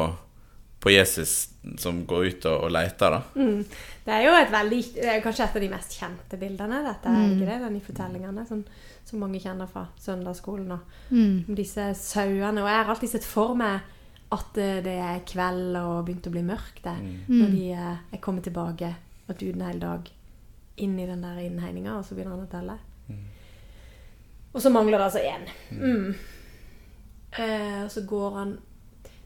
på 0.81 0.91
Jesus 0.93 1.49
som 1.81 2.03
går 2.07 2.27
ut 2.31 2.45
og, 2.51 2.67
og 2.67 2.71
leter, 2.77 3.17
da. 3.17 3.21
Mm. 3.35 3.63
Det 4.07 4.15
er 4.15 4.23
jo 4.27 4.35
et 4.39 4.53
veldig, 4.53 4.81
det 4.95 5.09
er 5.17 5.23
kanskje 5.25 5.47
et 5.49 5.57
av 5.59 5.65
de 5.65 5.71
mest 5.73 5.97
kjente 5.99 6.39
bildene, 6.39 6.83
dette, 6.87 7.11
er 7.11 7.33
ikke 7.33 7.49
det? 7.49 7.57
Den 7.65 7.79
i 7.79 7.83
fortellingene 7.83 8.45
som, 8.47 8.61
som 9.09 9.19
mange 9.25 9.41
kjenner 9.43 9.71
fra 9.71 9.87
søndagsskolen. 10.03 10.77
Og, 10.77 10.93
Mm. 11.11 11.55
disse 11.59 11.89
sauene. 11.95 12.63
Og 12.63 12.69
jeg 12.69 12.77
har 12.83 12.89
alltid 12.91 13.11
sett 13.17 13.27
for 13.27 13.55
meg 13.59 13.81
at 14.35 14.57
eh, 14.59 14.81
det 14.83 14.95
er 14.99 15.21
kveld 15.27 15.77
og 15.79 16.05
begynt 16.07 16.27
å 16.27 16.33
bli 16.35 16.43
mørkt 16.47 16.81
der. 16.85 16.99
Når 17.31 17.51
de 17.55 17.65
eh, 17.73 17.99
er 18.13 18.23
kommet 18.23 18.43
tilbake 18.47 18.93
og 19.29 19.35
uten 19.43 19.61
en 19.63 19.69
hel 19.71 19.79
dag 19.83 20.09
inn 20.83 20.99
i 20.99 21.07
den 21.07 21.23
der 21.23 21.39
innhegninga, 21.43 21.97
og 21.99 22.05
så 22.07 22.15
begynner 22.15 22.37
han 22.37 22.47
å 22.47 22.51
telle. 22.51 22.75
Og 24.57 24.63
så 24.65 24.73
mangler 24.73 24.97
det 24.97 25.05
altså 25.05 25.21
én. 25.21 25.45
Mm. 25.71 26.15
Eh, 27.37 27.83
og 27.85 27.91
så 27.93 28.03
går 28.09 28.39
han 28.39 28.59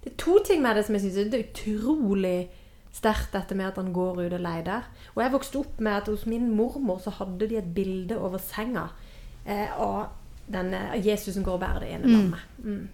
Det 0.02 0.10
er 0.12 0.16
to 0.18 0.38
ting 0.42 0.62
med 0.62 0.74
det 0.74 0.86
som 0.86 0.96
jeg 0.96 1.04
syns 1.04 1.34
er 1.34 1.44
utrolig 1.44 2.48
sterkt, 2.90 3.34
dette 3.34 3.54
med 3.54 3.68
at 3.68 3.76
han 3.78 3.92
går 3.92 4.22
ut 4.24 4.32
og 4.32 4.40
leider. 4.40 4.86
Og 5.14 5.22
jeg 5.22 5.32
vokste 5.34 5.60
opp 5.60 5.80
med 5.80 5.92
at 5.92 6.08
hos 6.08 6.24
min 6.26 6.48
mormor 6.56 6.98
så 7.04 7.12
hadde 7.14 7.46
de 7.46 7.58
et 7.60 7.74
bilde 7.74 8.16
over 8.18 8.40
senga 8.42 8.88
eh, 9.44 9.68
av 9.76 10.16
denne 10.50 10.80
Jesus 11.04 11.36
som 11.36 11.44
går 11.46 11.58
og 11.58 11.62
bærer 11.62 11.84
det 11.84 11.90
ene 11.94 12.10
lammet. 12.10 12.56
Mm. 12.64 12.88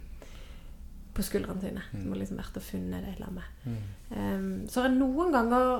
På 1.17 1.25
skuldrene 1.25 1.63
sine. 1.63 1.85
Som 1.93 2.11
har 2.11 2.21
liksom 2.21 2.43
vært 2.43 2.59
og 2.61 2.67
funnet 2.67 3.07
det 3.07 3.15
lammet. 3.23 3.63
Um, 4.11 4.67
så 4.69 4.83
er 4.83 4.91
jeg 4.91 4.99
noen 4.99 5.33
ganger 5.35 5.71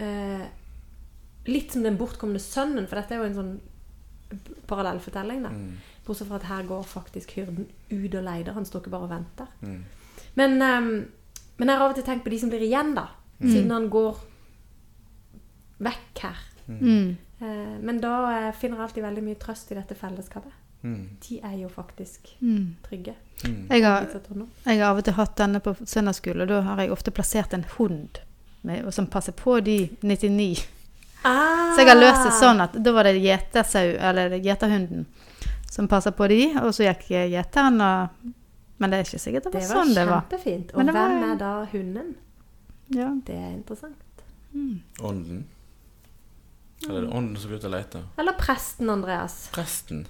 uh, 0.00 0.48
Litt 1.46 1.74
som 1.74 1.82
den 1.82 1.96
bortkomne 1.98 2.38
sønnen, 2.38 2.84
for 2.86 2.98
dette 2.98 3.16
er 3.16 3.22
jo 3.22 3.28
en 3.28 3.38
sånn 3.38 3.54
parallellfortelling. 4.66 5.42
da. 5.42 5.50
Bortsett 6.06 6.28
fra 6.28 6.36
at 6.36 6.42
her 6.50 6.62
går 6.66 6.82
faktisk 6.82 7.30
hyrden 7.36 7.66
ut 7.90 8.14
og 8.14 8.22
leider. 8.24 8.52
Han 8.52 8.64
står 8.64 8.80
ikke 8.80 8.90
bare 8.90 9.02
og 9.08 9.10
venter. 9.10 9.46
Men, 10.34 10.62
um, 10.62 11.04
men 11.58 11.68
jeg 11.68 11.76
har 11.78 11.84
av 11.84 11.90
og 11.90 11.94
til 11.98 12.04
tenkt 12.04 12.24
på 12.24 12.30
de 12.30 12.38
som 12.40 12.50
blir 12.50 12.62
igjen, 12.66 12.94
da. 12.94 13.06
Siden 13.42 13.70
han 13.70 13.88
går 13.90 14.16
vekk 15.82 16.22
her. 16.22 16.36
Mm. 16.68 17.16
Uh, 17.42 17.78
men 17.82 18.00
da 18.00 18.16
eh, 18.30 18.52
finner 18.54 18.78
jeg 18.78 18.84
alltid 18.86 19.02
veldig 19.02 19.22
mye 19.26 19.38
trøst 19.42 19.72
i 19.72 19.78
dette 19.78 19.94
fellesskapet. 19.98 20.52
Mm. 20.82 21.08
De 21.28 21.38
er 21.42 21.56
jo 21.62 21.68
faktisk 21.68 22.36
Mm. 22.40 22.76
trygge. 22.82 23.14
Jeg, 23.44 23.82
har, 23.84 24.06
jeg 24.66 24.78
har 24.78 24.90
av 24.90 24.96
og 24.98 25.04
til 25.04 25.12
hatt 25.14 25.36
denne 25.38 25.60
på 25.60 25.74
søndagsskole, 25.84 26.42
og 26.42 26.48
da 26.48 26.60
har 26.60 26.80
jeg 26.80 26.92
ofte 26.94 27.10
plassert 27.10 27.54
en 27.54 27.64
hund 27.78 28.18
med, 28.62 28.92
som 28.94 29.06
passer 29.06 29.32
på 29.32 29.60
de 29.60 29.88
99. 30.02 30.66
Ah! 31.24 31.74
Så 31.74 31.82
jeg 31.84 31.88
har 31.88 32.00
løst 32.00 32.24
det 32.26 32.32
sånn 32.38 32.60
at 32.64 32.72
da 32.82 32.92
var 32.92 33.04
det 33.04 33.16
gjetersau, 33.22 33.96
eller 34.10 34.30
gjeterhunden, 34.42 35.04
som 35.70 35.88
passa 35.88 36.10
på 36.12 36.26
de, 36.28 36.40
og 36.62 36.72
så 36.74 36.84
gikk 36.88 37.08
gjeteren 37.30 37.80
og 37.80 38.32
Men 38.82 38.90
det 38.90 38.98
er 38.98 39.04
ikke 39.04 39.20
sikkert 39.22 39.44
det 39.44 39.52
var, 39.52 39.60
Det 39.60 39.68
var 39.68 39.76
sånn 39.84 39.94
det 39.94 40.06
var. 40.08 40.22
kjempefint. 40.26 40.70
Og 40.72 40.76
Men 40.78 40.86
det 40.86 40.94
var- 40.94 41.08
hvem 41.12 41.30
er 41.32 41.36
da 41.38 41.50
hunden? 41.72 42.14
Ja. 42.88 43.08
Det 43.24 43.34
er 43.36 43.50
interessant. 43.52 44.22
Ånden. 45.00 45.44
Eller 46.88 46.98
er 46.98 47.06
det 47.06 47.12
ånden 47.14 47.36
som 47.38 47.50
går 47.50 47.56
ut 47.58 47.64
og 47.64 47.70
leter? 47.70 48.02
Eller 48.18 48.32
presten, 48.32 48.90
Andreas. 48.90 49.48
Presten. 49.52 50.06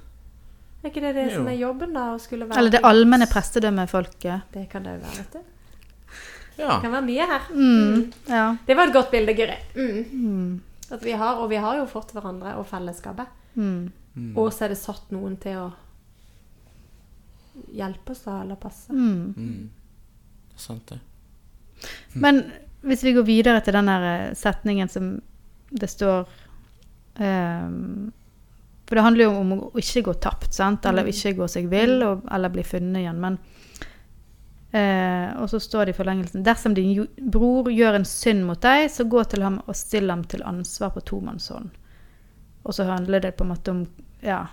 Er 0.82 0.88
ikke 0.88 1.00
det 1.04 1.14
det 1.14 1.26
Jo. 1.30 1.36
som 1.36 1.48
er 1.48 1.52
jobben, 1.60 1.92
da? 1.92 2.14
Å 2.14 2.18
skulle 2.20 2.46
være 2.48 2.56
Eller 2.58 2.70
det 2.70 2.80
allmenne 2.82 3.26
prestedømmefolket. 3.28 4.42
Det 4.52 4.70
kan 4.70 4.82
det 4.82 4.94
jo 4.98 5.06
være, 5.06 5.16
vet 5.18 5.32
du. 5.32 5.38
Ja. 6.58 6.68
Det 6.74 6.80
kan 6.82 6.92
være 6.92 7.04
mye 7.04 7.26
her. 7.26 7.40
Mm. 7.52 8.12
Ja. 8.28 8.56
Det 8.66 8.76
var 8.76 8.86
et 8.86 8.92
godt 8.94 9.10
bilde, 9.10 9.34
Guri. 9.34 9.58
Mm. 9.76 10.60
Mm. 10.92 10.98
At 10.98 11.04
vi 11.06 11.12
har, 11.16 11.38
og 11.40 11.48
vi 11.50 11.56
har 11.56 11.78
jo 11.80 11.86
fått 11.88 12.12
hverandre 12.12 12.52
og 12.60 12.66
fellesskapet. 12.68 13.26
Mm. 13.56 14.36
Og 14.36 14.52
så 14.52 14.66
er 14.66 14.74
det 14.74 14.80
satt 14.80 15.08
noen 15.14 15.38
til 15.40 15.56
å 15.56 15.70
hjelpe 17.72 18.12
oss 18.12 18.24
da, 18.26 18.42
eller 18.42 18.60
passe. 18.60 18.92
Mm. 18.92 19.32
Mm. 19.36 19.70
Sant, 20.56 20.92
det. 20.92 21.00
Men 22.12 22.42
hvis 22.84 23.04
vi 23.04 23.14
går 23.16 23.24
videre 23.26 23.62
til 23.64 23.76
den 23.76 23.88
der 23.88 24.04
eh, 24.10 24.34
setningen 24.38 24.90
som 24.90 25.14
det 25.72 25.88
står 25.88 26.28
um, 27.18 28.12
For 28.86 28.98
det 28.98 29.04
handler 29.06 29.24
jo 29.24 29.38
om 29.40 29.52
å 29.56 29.58
ikke 29.80 30.02
gå 30.10 30.14
tapt, 30.20 30.52
sant? 30.52 30.84
Eller 30.84 31.06
Mm. 31.06 31.12
ikke 31.14 31.36
gå 31.38 31.48
seg 31.48 31.70
vill, 31.72 32.02
og, 32.04 32.26
eller 32.30 32.52
bli 32.52 32.62
funnet 32.66 33.00
igjen. 33.00 33.20
Men 33.22 33.38
eh, 34.72 35.28
Og 35.40 35.50
så 35.50 35.60
står 35.60 35.86
det 35.86 35.94
i 35.94 35.98
forlengelsen 35.98 36.44
Dersom 36.46 36.74
din 36.74 37.06
bror 37.16 37.70
gjør 37.70 38.00
en 38.00 38.08
synd 38.08 38.44
mot 38.48 38.60
deg, 38.62 38.88
så 38.90 39.04
gå 39.04 39.24
til 39.24 39.44
ham 39.46 39.60
og 39.66 39.76
still 39.76 40.10
ham 40.10 40.24
til 40.24 40.44
ansvar 40.48 40.94
på 40.96 41.04
tomannshånd. 41.12 41.70
Og 42.62 42.74
så 42.74 42.86
handler 42.86 43.20
det 43.20 43.36
på 43.36 43.44
en 43.44 43.54
måte 43.54 43.70
om 43.74 43.86
ja, 44.22 44.44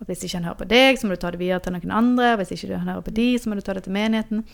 at 0.00 0.08
hvis 0.08 0.24
ikke 0.24 0.38
han 0.38 0.48
hører 0.48 0.60
på 0.60 0.70
deg, 0.72 0.98
så 0.98 1.06
må 1.06 1.16
du 1.16 1.22
ta 1.22 1.30
det 1.32 1.40
videre 1.40 1.60
til 1.64 1.76
noen 1.76 1.94
andre. 1.94 2.34
Hvis 2.40 2.52
ikke 2.56 2.76
han 2.76 2.88
hører 2.88 3.06
på 3.06 3.16
de, 3.16 3.30
så 3.38 3.48
må 3.48 3.56
du 3.56 3.64
ta 3.64 3.76
det 3.76 3.86
til 3.86 3.96
menigheten. 3.96 4.44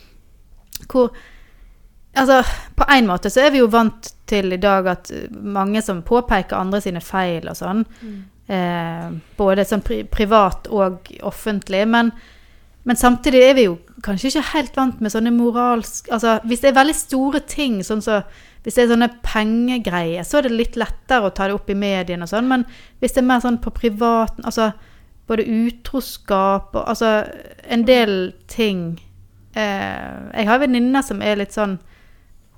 Hvor 0.86 1.10
Altså, 2.16 2.40
på 2.74 2.84
en 2.88 3.06
måte 3.06 3.28
så 3.28 3.42
er 3.44 3.50
vi 3.52 3.60
jo 3.60 3.68
vant 3.68 4.08
til 4.28 4.54
i 4.54 4.60
dag 4.60 4.86
at 4.88 5.10
mange 5.30 5.82
som 5.84 6.00
påpeker 6.06 6.56
andre 6.56 6.80
sine 6.80 7.02
feil 7.04 7.44
og 7.50 7.58
sånn, 7.58 7.82
eh, 8.48 9.10
både 9.36 9.66
sånn 9.68 9.84
pri 9.84 9.98
privat 10.08 10.70
og 10.72 11.10
offentlig, 11.28 11.82
men, 11.92 12.12
men 12.86 12.96
samtidig 12.96 13.40
er 13.42 13.54
vi 13.58 13.64
jo 13.66 13.76
kanskje 14.06 14.28
ikke 14.30 14.48
helt 14.52 14.76
vant 14.78 15.00
med 15.02 15.10
sånne 15.10 15.32
moralsk 15.34 16.06
Altså, 16.14 16.36
hvis 16.46 16.60
det 16.62 16.68
er 16.70 16.76
veldig 16.80 16.94
store 16.94 17.40
ting, 17.50 17.80
sånn 17.84 18.02
så 18.04 18.20
hvis 18.62 18.74
det 18.76 18.84
er 18.84 18.92
sånne 18.92 19.08
pengegreier, 19.22 20.22
så 20.26 20.38
er 20.38 20.46
det 20.46 20.56
litt 20.58 20.76
lettere 20.78 21.28
å 21.28 21.34
ta 21.34 21.46
det 21.46 21.54
opp 21.54 21.68
i 21.70 21.74
mediene 21.78 22.26
og 22.26 22.30
sånn, 22.30 22.48
men 22.50 22.64
hvis 23.00 23.14
det 23.14 23.22
er 23.22 23.28
mer 23.28 23.42
sånn 23.44 23.58
på 23.62 23.70
privaten 23.74 24.46
Altså 24.46 24.72
både 25.26 25.46
utroskap 25.46 26.74
og 26.76 26.84
Altså 26.88 27.10
en 27.66 27.84
del 27.86 28.32
ting 28.50 29.00
eh, 29.54 30.30
Jeg 30.34 30.46
har 30.48 30.62
venninner 30.62 31.02
som 31.06 31.22
er 31.22 31.36
litt 31.42 31.54
sånn 31.54 31.78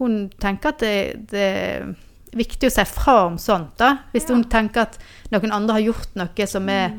Hun 0.00 0.28
tenker 0.40 0.72
at 0.74 0.84
det, 0.84 0.94
det 1.32 1.46
er 1.48 1.88
viktig 2.36 2.68
å 2.68 2.74
si 2.74 2.84
fra 2.84 3.14
om 3.26 3.38
sånt, 3.40 3.78
da. 3.80 3.94
Hvis 4.12 4.28
Ja. 4.28 4.34
hun 4.34 4.44
tenker 4.44 4.84
at 4.84 4.98
noen 5.32 5.52
andre 5.52 5.78
har 5.78 5.80
gjort 5.86 6.14
noe 6.20 6.46
som 6.46 6.68
er 6.68 6.92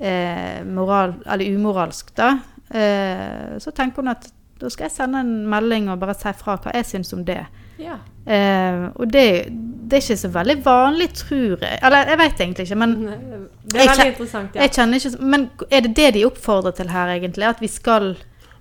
eh, 0.00 0.64
moral, 0.66 1.14
eller 1.26 1.54
umoralsk, 1.54 2.10
da. 2.18 2.32
Eh, 2.70 3.58
så 3.60 3.70
tenker 3.70 4.02
hun 4.02 4.14
at 4.14 4.30
da 4.60 4.70
skal 4.70 4.86
jeg 4.86 4.94
sende 4.94 5.20
en 5.20 5.32
melding 5.50 5.90
og 5.92 6.00
bare 6.00 6.14
si 6.16 6.30
fra 6.38 6.56
hva 6.62 6.72
jeg 6.76 6.86
syns 6.88 7.12
om 7.16 7.24
det. 7.26 7.42
Ja. 7.82 7.98
Eh, 8.24 8.84
og 8.94 9.10
det, 9.12 9.24
det 9.50 9.98
er 9.98 10.04
ikke 10.04 10.16
så 10.16 10.30
veldig 10.32 10.56
vanlig, 10.64 11.08
tror 11.18 11.64
jeg. 11.64 11.78
Eller 11.82 12.12
jeg 12.12 12.20
vet 12.20 12.44
egentlig 12.46 12.68
ikke, 12.68 12.78
men 12.84 12.94
Det 13.74 13.80
er 13.80 13.90
veldig 13.90 14.06
interessant, 14.12 14.54
ja. 14.54 14.62
jeg 14.62 14.72
kjenner 14.76 15.00
ikke 15.00 15.26
Men 15.32 15.48
er 15.70 15.80
det 15.80 15.96
det 15.96 16.14
de 16.14 16.24
oppfordrer 16.28 16.76
til 16.78 16.92
her, 16.94 17.16
egentlig? 17.16 17.48
At 17.48 17.60
vi 17.60 17.68
skal 17.68 18.14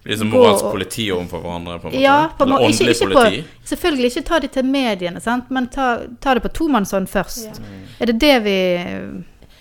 Liksom 0.03 0.33
moralsk 0.33 0.65
politi 0.67 1.05
overfor 1.11 1.39
hverandre? 1.39 1.77
på 1.79 1.87
en 1.87 1.93
måte? 1.93 2.01
Ja, 2.01 2.27
på 2.37 2.43
en 2.43 2.49
Eller 2.49 2.59
måte. 2.59 2.71
Ikke, 2.73 2.83
åndelig 2.83 2.95
ikke 2.95 3.05
på, 3.13 3.19
politi? 3.21 3.43
selvfølgelig 3.63 4.05
ikke 4.05 4.21
ta 4.27 4.39
det 4.39 4.49
til 4.51 4.65
mediene, 4.65 5.19
sant? 5.23 5.51
men 5.51 5.67
ta, 5.71 5.85
ta 6.21 6.33
det 6.33 6.43
på 6.43 6.51
tomannshånd 6.59 7.07
først. 7.07 7.61
Ja. 7.61 7.69
Er 7.99 8.11
det 8.11 8.17
det 8.21 8.33
vi 8.43 8.57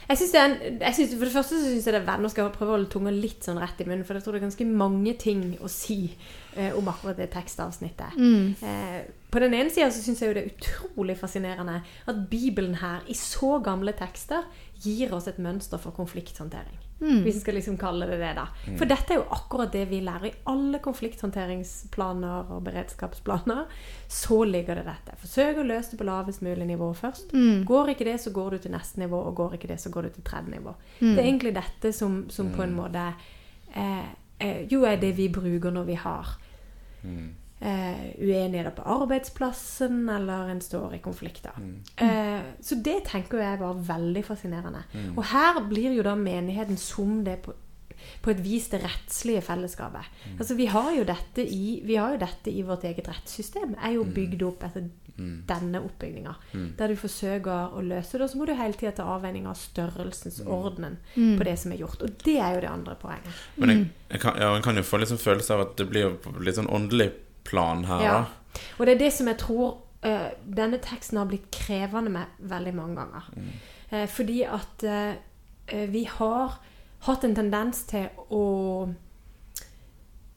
Jeg 0.09 0.19
synes 0.19 0.33
det 0.35 0.41
er 0.41 0.47
en, 0.49 0.81
jeg 0.81 0.95
synes, 0.97 1.15
for 1.15 1.29
det 1.29 1.35
første 1.35 1.59
så 1.59 1.71
syns 1.71 1.87
jeg 1.87 1.95
det 1.95 2.01
er 2.03 2.09
venn 2.09 2.27
å 2.29 2.33
prøve 2.57 2.71
å 2.71 2.77
holde 2.77 2.91
tunga 2.93 3.13
litt 3.15 3.47
sånn 3.47 3.61
rett 3.63 3.81
i 3.81 3.87
munnen, 3.89 4.05
for 4.09 4.19
jeg 4.19 4.25
tror 4.27 4.37
det 4.37 4.43
er 4.43 4.47
ganske 4.49 4.67
mange 4.69 5.15
ting 5.21 5.45
å 5.63 5.71
si 5.71 5.99
eh, 6.57 6.75
om 6.79 6.91
akkurat 6.93 7.21
det 7.21 7.31
tekstavsnittet. 7.35 8.19
mm, 8.19 8.55
Eh, 8.63 9.01
på 9.33 9.41
den 9.41 9.55
ene 9.57 9.73
sida 9.73 9.89
så 9.91 10.03
syns 10.05 10.21
jeg 10.21 10.29
jo 10.29 10.37
det 10.37 10.43
er 10.45 10.53
utrolig 10.53 11.17
fascinerende 11.17 11.79
at 12.11 12.25
Bibelen 12.31 12.75
her, 12.83 13.01
i 13.09 13.17
så 13.17 13.57
gamle 13.65 13.95
tekster, 13.97 14.45
gir 14.83 15.15
oss 15.15 15.31
et 15.31 15.39
mønster 15.41 15.81
for 15.81 15.95
konflikthåndtering. 15.97 16.82
Mm, 17.03 17.19
Hvis 17.27 17.35
vi 17.37 17.41
skal 17.43 17.55
liksom 17.59 17.77
kalle 17.79 18.07
det 18.09 18.17
det, 18.23 18.31
da. 18.39 18.47
For 18.79 18.89
dette 18.89 19.13
er 19.13 19.19
jo 19.21 19.27
akkurat 19.37 19.73
det 19.75 19.83
vi 19.91 20.01
lærer 20.07 20.29
i 20.31 20.35
alle 20.47 20.79
konflikthåndteringsplaner 20.85 22.53
og 22.55 22.63
beredskapsplaner. 22.65 23.65
Så 24.09 24.45
ligger 24.49 24.75
det 24.81 24.87
dette. 24.87 25.17
Forsøk 25.21 25.59
å 25.63 25.67
løse 25.67 25.91
det 25.93 25.99
på 26.01 26.07
lavest 26.09 26.43
mulig 26.43 26.67
nivå 26.67 26.93
først. 26.95 27.33
mm, 27.33 27.65
Går 27.69 27.93
ikke 27.95 28.05
det, 28.05 28.17
så 28.21 28.31
går 28.33 28.51
du 28.51 28.59
til 28.59 28.73
neste 28.73 28.99
nivå, 29.03 29.21
og 29.27 29.35
går 29.37 29.55
ikke 29.59 29.69
det, 29.69 29.81
så 29.81 29.91
går 29.91 30.03
du 30.03 30.09
til 30.17 30.23
tredje 30.25 30.51
nivå. 30.55 30.75
mm. 31.01 31.15
Det 31.15 31.19
er 31.19 31.29
egentlig 31.29 31.55
dette 31.55 31.93
som, 31.93 32.27
som 32.31 32.51
på 32.55 32.63
en 32.63 32.75
måte 32.77 33.07
eh, 33.75 34.09
eh, 34.41 34.67
jo 34.71 34.85
er 34.85 34.97
det 34.97 35.15
vi 35.17 35.29
bruker 35.29 35.71
når 35.71 35.85
vi 35.85 35.95
har 35.95 36.39
Mm. 37.03 37.35
eh, 37.61 38.15
uenigheter 38.23 38.71
på 38.77 38.83
arbeidsplassen, 38.83 40.09
eller 40.09 40.49
en 40.53 40.61
står 40.61 40.95
i 40.95 40.99
konflikter. 41.03 41.51
Mm. 41.59 41.81
Eh, 41.97 42.22
så 42.63 42.79
det 42.83 43.05
tenker 43.11 43.39
jeg 43.43 43.59
var 43.61 43.75
veldig 43.75 44.25
fascinerende. 44.25 44.85
Mm. 44.95 45.13
Og 45.19 45.25
her 45.33 45.61
blir 45.69 45.93
jo 45.97 46.03
da 46.07 46.15
menigheten 46.15 46.79
som 46.79 47.25
det 47.27 47.41
på, 47.43 47.53
på 48.23 48.31
et 48.31 48.41
vis 48.43 48.69
det 48.73 48.81
rettslige 48.85 49.43
fellesskapet. 49.43 50.07
Mm. 50.27 50.39
Altså 50.39 50.55
Vi 50.57 50.67
har 50.67 50.91
jo 50.97 51.05
dette 51.05 51.45
i, 51.45 51.81
vi 51.85 51.95
har 51.97 52.13
jo 52.15 52.19
dette 52.19 52.51
i 52.51 52.63
vårt 52.63 52.85
eget 52.85 53.09
rettssystem. 53.09 53.75
er 53.83 53.93
jo 53.99 54.05
bygd 54.05 54.43
opp 54.43 54.65
etter 54.65 54.89
Mm. 55.19 55.43
denne 55.47 55.77
oppbygninga. 55.85 56.31
Mm. 56.55 56.69
Der 56.79 56.89
du 56.89 56.97
forsøker 56.97 57.75
å 57.77 57.83
løse 57.85 58.13
det, 58.17 58.23
og 58.23 58.31
så 58.31 58.39
må 58.39 58.47
du 58.47 58.55
hele 58.57 58.73
tida 58.73 58.93
ta 58.97 59.03
avveining 59.13 59.45
av 59.47 59.55
størrelsens 59.61 60.41
ordenen 60.47 60.97
Mm. 61.15 61.37
på 61.39 61.45
det 61.45 61.59
som 61.59 61.73
er 61.73 61.77
gjort. 61.77 62.01
Og 62.03 62.17
det 62.25 62.39
er 62.41 62.55
jo 62.55 62.61
det 62.63 62.71
andre 62.71 62.95
poenget. 62.95 63.29
Men 63.59 63.69
jeg, 63.69 63.89
jeg 64.11 64.21
kan, 64.21 64.39
ja, 64.41 64.57
en 64.57 64.63
kan 64.63 64.75
jo 64.75 64.83
få 64.83 64.99
litt 64.99 65.09
sånn 65.11 65.21
følelse 65.21 65.51
av 65.53 65.61
at 65.61 65.77
det 65.77 65.87
blir 65.91 66.17
litt 66.41 66.57
sånn 66.57 66.67
åndelig 66.73 67.13
plan 67.45 67.85
her, 67.85 68.01
Ja. 68.03 68.13
da. 68.13 68.27
Og 68.81 68.87
det 68.87 68.95
er 68.95 68.99
det 69.05 69.13
som 69.13 69.27
jeg 69.29 69.37
tror 69.39 69.77
eh, 70.07 70.33
denne 70.45 70.81
teksten 70.83 71.21
har 71.21 71.31
blitt 71.31 71.49
krevende 71.55 72.13
med 72.13 72.43
veldig 72.51 72.75
mange 72.77 72.99
ganger. 73.01 73.31
Eh, 73.91 74.07
fordi 74.11 74.43
at 74.49 74.85
eh, 74.89 75.87
vi 75.93 76.05
har 76.11 76.59
hatt 77.07 77.25
en 77.25 77.39
tendens 77.39 77.87
til 77.91 78.11
å 78.31 78.45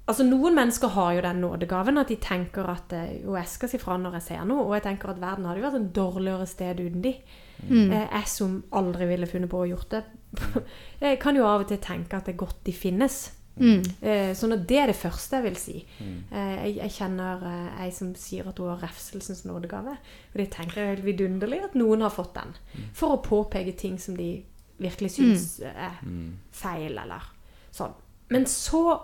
Altså 0.05 0.21
Noen 0.21 0.53
mennesker 0.53 0.91
har 0.93 1.15
jo 1.17 1.21
den 1.25 1.39
nådegaven 1.41 1.97
at 1.97 2.11
de 2.11 2.19
tenker 2.21 2.67
at 2.69 2.91
Jo, 3.23 3.31
jeg 3.39 3.49
skal 3.49 3.71
si 3.71 3.79
fra 3.81 3.95
når 3.97 4.19
jeg 4.19 4.25
ser 4.27 4.43
noe, 4.45 4.67
og 4.67 4.75
jeg 4.77 4.83
tenker 4.85 5.09
at 5.09 5.21
verden 5.21 5.47
hadde 5.49 5.63
jo 5.63 5.65
vært 5.65 5.79
et 5.79 5.87
dårligere 5.97 6.45
sted 6.45 6.83
uten 6.83 7.01
de. 7.01 7.15
Mm. 7.63 7.89
Eh, 7.89 8.05
jeg 8.11 8.29
som 8.29 8.59
aldri 8.77 9.07
ville 9.09 9.29
funnet 9.29 9.49
på 9.49 9.63
å 9.63 9.69
gjort 9.69 9.95
det, 9.95 10.03
jeg 11.01 11.19
kan 11.23 11.37
jo 11.37 11.47
av 11.47 11.63
og 11.63 11.71
til 11.71 11.81
tenke 11.81 12.19
at 12.19 12.27
det 12.27 12.35
er 12.35 12.43
godt 12.43 12.61
de 12.67 12.75
finnes. 12.75 13.17
Mm. 13.55 13.83
Eh, 14.03 14.31
sånn 14.35 14.55
at 14.55 14.65
det 14.67 14.79
er 14.81 14.91
det 14.91 14.97
første 14.99 15.37
jeg 15.37 15.45
vil 15.45 15.59
si. 15.59 15.75
Mm. 16.03 16.15
jeg, 16.31 16.73
jeg 16.75 16.93
kjenner 16.97 17.45
eh, 17.49 17.83
ei 17.85 17.91
som 17.95 18.09
sier 18.19 18.49
at 18.49 18.59
hun 18.59 18.73
har 18.73 18.81
refselsens 18.83 19.45
nådegave. 19.47 19.95
Og 20.33 20.41
det 20.41 20.49
tenker 20.55 20.81
jeg 20.81 20.89
er 20.89 20.95
helt 20.97 21.07
vidunderlig 21.07 21.61
at 21.69 21.77
noen 21.79 22.03
har 22.03 22.13
fått 22.13 22.35
den. 22.35 22.55
For 22.97 23.15
å 23.15 23.23
påpeke 23.23 23.75
ting 23.79 23.99
som 24.01 24.17
de 24.19 24.33
virkelig 24.77 25.15
syns 25.15 25.59
mm. 25.61 25.69
er 25.71 26.01
Mm. 26.03 26.33
feil, 26.51 26.97
eller 26.97 27.29
sånn. 27.71 27.93
Men 28.29 28.45
så, 28.49 28.99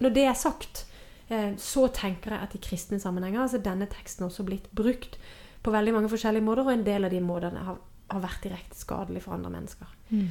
når 0.00 0.14
det 0.14 0.24
er 0.24 0.38
sagt, 0.38 0.86
eh, 1.28 1.52
så 1.56 1.88
tenker 1.92 2.32
jeg 2.34 2.46
at 2.46 2.54
i 2.56 2.62
kristne 2.64 3.00
sammenhenger 3.00 3.48
så 3.48 3.58
er 3.58 3.66
denne 3.66 3.88
teksten 3.90 4.26
også 4.26 4.46
blitt 4.46 4.70
brukt 4.72 5.18
på 5.62 5.72
veldig 5.74 5.92
mange 5.92 6.08
forskjellige 6.08 6.44
måter, 6.44 6.64
og 6.64 6.72
en 6.72 6.86
del 6.86 7.04
av 7.04 7.12
de 7.12 7.20
måtene 7.20 7.64
har, 7.66 7.76
har 8.10 8.22
vært 8.22 8.46
direkte 8.46 8.78
skadelig 8.78 9.22
for 9.26 9.36
andre 9.36 9.50
mennesker. 9.50 9.92
Mm. 10.10 10.30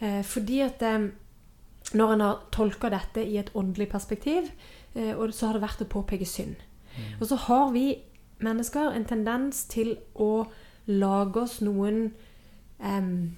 Eh, 0.00 0.22
fordi 0.22 0.60
at 0.66 0.82
eh, 0.82 1.08
når 1.96 2.12
en 2.12 2.20
har 2.20 2.40
tolka 2.52 2.90
dette 2.92 3.24
i 3.24 3.38
et 3.40 3.50
åndelig 3.56 3.88
perspektiv, 3.92 4.50
eh, 4.94 5.14
og 5.16 5.32
så 5.34 5.48
har 5.48 5.58
det 5.58 5.64
vært 5.64 5.84
å 5.84 5.92
påpeke 5.92 6.28
synd. 6.28 6.56
Og 7.20 7.28
så 7.30 7.36
har 7.46 7.68
vi 7.72 7.86
mennesker 8.42 8.94
en 8.94 9.04
tendens 9.06 9.64
til 9.70 9.96
å 10.14 10.48
lage 10.88 11.42
oss 11.42 11.58
noen 11.64 12.08
em, 12.78 13.36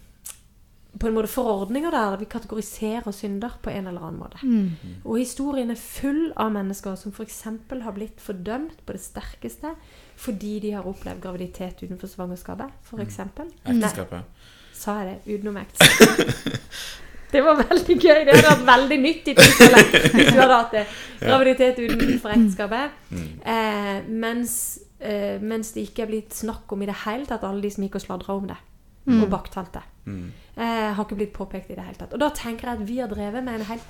på 0.91 1.09
en 1.09 1.15
måte 1.15 1.31
forordninger 1.31 1.93
der 1.95 2.17
vi 2.21 2.29
kategoriserer 2.31 3.15
synder 3.15 3.57
på 3.63 3.73
en 3.73 3.91
eller 3.91 4.07
annen 4.07 4.21
måte. 4.21 4.41
Mm. 4.43 5.03
Og 5.05 5.21
historien 5.21 5.71
er 5.71 5.81
full 5.81 6.31
av 6.41 6.53
mennesker 6.55 6.97
som 6.99 7.15
f.eks. 7.15 7.43
har 7.71 7.97
blitt 7.97 8.23
fordømt 8.23 8.83
på 8.87 8.97
det 8.97 9.03
sterkeste 9.05 9.75
fordi 10.21 10.59
de 10.67 10.75
har 10.77 10.89
opplevd 10.89 11.23
graviditet 11.23 11.85
utenfor 11.85 12.11
svangerskapet, 12.11 12.75
f.eks. 12.85 13.21
Ekteskapet. 13.65 14.43
Sa 14.77 14.99
jeg 15.01 15.15
det 15.25 15.39
utenom 15.39 15.61
ekteskapet? 15.65 17.09
Det 17.33 17.43
var 17.45 17.59
veldig 17.61 17.97
gøy. 18.03 18.25
Det 18.27 18.35
hadde 18.35 18.49
vært 18.51 18.67
veldig 18.69 18.99
nytt 19.05 19.29
i 19.31 19.35
tilfelle 19.39 19.83
hvis 20.15 20.33
du 20.35 20.41
hadde 20.41 20.57
hatt 20.57 20.73
det. 20.75 20.85
Graviditet 21.21 21.79
utenfor 21.85 22.35
ekteskapet. 22.35 22.97
Mm. 23.11 23.29
Eh, 23.55 24.09
mens, 24.25 24.55
eh, 25.01 25.37
mens 25.43 25.73
det 25.77 25.87
ikke 25.89 26.03
er 26.07 26.11
blitt 26.11 26.35
snakk 26.35 26.73
om 26.75 26.83
i 26.83 26.89
det 26.91 26.97
hele 27.05 27.27
tatt 27.29 27.45
alle 27.47 27.63
de 27.63 27.71
som 27.71 27.85
gikk 27.87 28.01
og 28.01 28.05
sladra 28.07 28.35
om 28.41 28.49
det. 28.51 28.59
Mm. 29.07 29.23
Og 29.23 29.31
baktalte. 29.33 29.81
Mm. 30.07 30.27
Eh, 30.57 30.91
har 30.97 31.05
ikke 31.07 31.17
blitt 31.23 31.33
påpekt 31.37 31.71
i 31.71 31.79
det 31.79 31.85
hele 31.87 31.99
tatt. 32.01 32.13
Og 32.17 32.21
da 32.21 32.29
tenker 32.37 32.69
jeg 32.69 32.81
at 32.81 32.89
vi 32.89 32.99
har 33.01 33.09
drevet 33.13 33.45
med 33.47 33.61
en 33.61 33.69
helt 33.71 33.89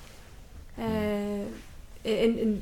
eh, 0.78 1.44
en, 2.04 2.38
en, 2.44 2.54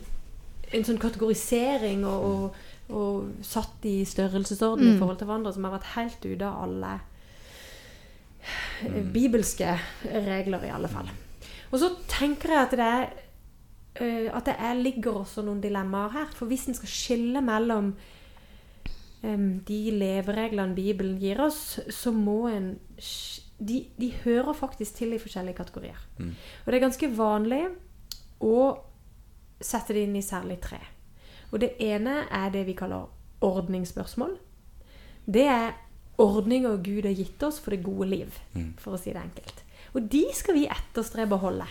en 0.75 0.85
sånn 0.89 0.99
kategorisering 1.03 2.03
og, 2.09 2.25
og, 2.25 2.65
og 2.95 3.45
satt 3.47 3.85
i 3.89 4.01
størrelsesorden 4.09 4.87
i 4.87 4.91
Mm. 4.95 4.99
forhold 5.03 5.19
til 5.21 5.29
hverandre 5.29 5.53
som 5.55 5.65
har 5.69 5.77
vært 5.79 5.93
helt 5.97 6.25
ute 6.25 6.45
av 6.49 6.63
alle 6.65 6.93
eh, 6.97 7.01
Mm. 8.83 9.09
bibelske 9.13 9.73
regler, 10.05 10.65
i 10.65 10.75
alle 10.75 10.89
fall. 10.89 11.11
Og 11.73 11.81
så 11.83 11.91
tenker 12.09 12.55
jeg 12.55 12.63
at 12.63 12.77
det 12.79 12.87
er 12.87 13.09
eh, 14.01 14.29
at 14.33 14.47
det 14.47 14.55
er, 14.59 14.79
ligger 14.79 15.21
også 15.23 15.43
noen 15.43 15.61
dilemmaer 15.61 16.15
her. 16.15 16.31
For 16.37 16.51
hvis 16.51 16.69
en 16.69 16.79
skal 16.79 16.93
skille 16.93 17.43
mellom 17.45 17.93
um, 19.23 19.49
de 19.69 19.81
levereglene 19.93 20.77
Bibelen 20.77 21.19
gir 21.21 21.43
oss, 21.45 21.81
så 21.91 22.15
må 22.15 22.47
en 22.53 22.77
de, 23.59 23.87
de 23.99 24.13
hører 24.23 24.53
faktisk 24.55 24.95
til 24.95 25.13
i 25.13 25.19
forskjellige 25.19 25.59
kategorier. 25.59 25.99
Mm. 26.19 26.35
Og 26.65 26.73
det 26.73 26.79
er 26.79 26.85
ganske 26.87 27.11
vanlig 27.17 27.65
å 28.45 28.59
sette 29.59 29.97
det 29.97 30.05
inn 30.07 30.17
i 30.19 30.23
særlig 30.23 30.61
tre. 30.63 30.79
Og 31.51 31.59
det 31.63 31.73
ene 31.83 32.21
er 32.31 32.53
det 32.55 32.67
vi 32.69 32.77
kaller 32.79 33.09
ordningsspørsmål. 33.43 34.37
Det 35.27 35.47
er 35.51 35.75
ordninger 36.19 36.77
Gud 36.83 37.05
har 37.05 37.15
gitt 37.15 37.43
oss 37.43 37.59
for 37.61 37.71
det 37.71 37.83
gode 37.85 38.09
liv, 38.11 38.39
Mm. 38.55 38.75
for 38.79 38.93
å 38.93 38.99
si 38.99 39.13
det 39.13 39.23
enkelt. 39.23 39.63
Og 39.95 40.09
de 40.11 40.25
skal 40.35 40.55
vi 40.55 40.67
etterstrebe 40.69 41.35
å 41.37 41.39
holde. 41.41 41.67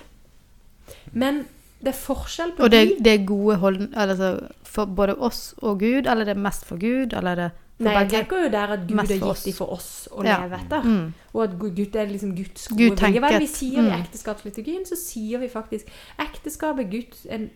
Men 1.13 1.45
det 1.83 1.91
er 1.93 1.97
forskjell 1.99 2.55
på 2.57 2.63
Og 2.65 2.71
det, 2.71 2.81
de 2.89 3.03
det 3.03 3.13
er 3.13 3.25
gode 3.27 3.57
hold... 3.61 3.81
Altså, 3.93 4.29
for 4.63 4.85
både 4.85 5.15
oss 5.23 5.53
og 5.61 5.79
Gud, 5.79 6.07
eller 6.07 6.25
det 6.25 6.35
er 6.35 6.41
mest 6.41 6.65
for 6.65 6.77
Gud, 6.81 7.13
eller 7.13 7.31
er 7.31 7.35
det 7.35 7.51
for 7.77 7.83
Nei, 7.85 7.93
jeg 7.93 8.09
tenker 8.09 8.39
jo 8.41 8.49
der 8.49 8.71
at 8.73 8.87
Gud 8.89 8.97
har 8.97 9.05
gitt 9.11 9.43
dem 9.45 9.53
for 9.53 9.73
oss 9.75 10.07
å 10.11 10.23
Ja. 10.25 10.39
leve 10.41 10.57
etter. 10.57 10.81
Mm. 10.81 11.13
Og 11.35 11.43
at 11.43 11.59
Gud 11.59 11.95
er 11.95 12.07
liksom 12.09 12.35
Guds 12.35 12.67
gode 12.67 12.79
Gud 12.89 12.97
vilje. 13.03 13.19
Hva 13.21 13.27
er 13.29 13.37
det 13.37 13.41
vi 13.43 13.47
sier 13.53 13.69
sier 13.69 13.83
i 13.83 13.91
Mm. 13.91 14.01
ekteskapsliturgien? 14.01 14.85
Så 14.87 14.95
sier 14.97 15.37
vi 15.39 15.47
faktisk 15.47 15.85
ekteskapet 16.17 16.89
Guds, 16.89 17.25
en, 17.29 17.49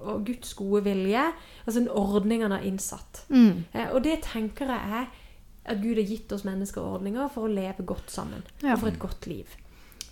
og 0.00 0.24
Guds 0.24 0.54
gode 0.54 0.84
vilje. 0.84 1.32
Altså 1.66 1.80
en 1.82 1.88
ordning 1.88 2.40
han 2.42 2.50
har 2.50 2.60
innsatt. 2.64 3.26
Mm. 3.28 3.64
Eh, 3.74 3.90
og 3.92 4.02
det 4.04 4.22
tenker 4.22 4.66
jeg 4.66 4.80
er 4.90 5.06
at 5.68 5.82
Gud 5.82 5.98
har 6.00 6.08
gitt 6.08 6.32
oss 6.32 6.46
mennesker 6.48 6.84
ordninger 6.84 7.28
for 7.32 7.46
å 7.46 7.52
leve 7.52 7.86
godt 7.86 8.12
sammen. 8.12 8.44
Ja. 8.62 8.74
Og 8.74 8.84
for 8.84 8.92
et 8.92 9.00
godt 9.02 9.28
liv. 9.30 9.56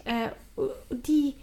Eh, 0.04 0.28
og 0.60 0.96
de, 1.06 1.34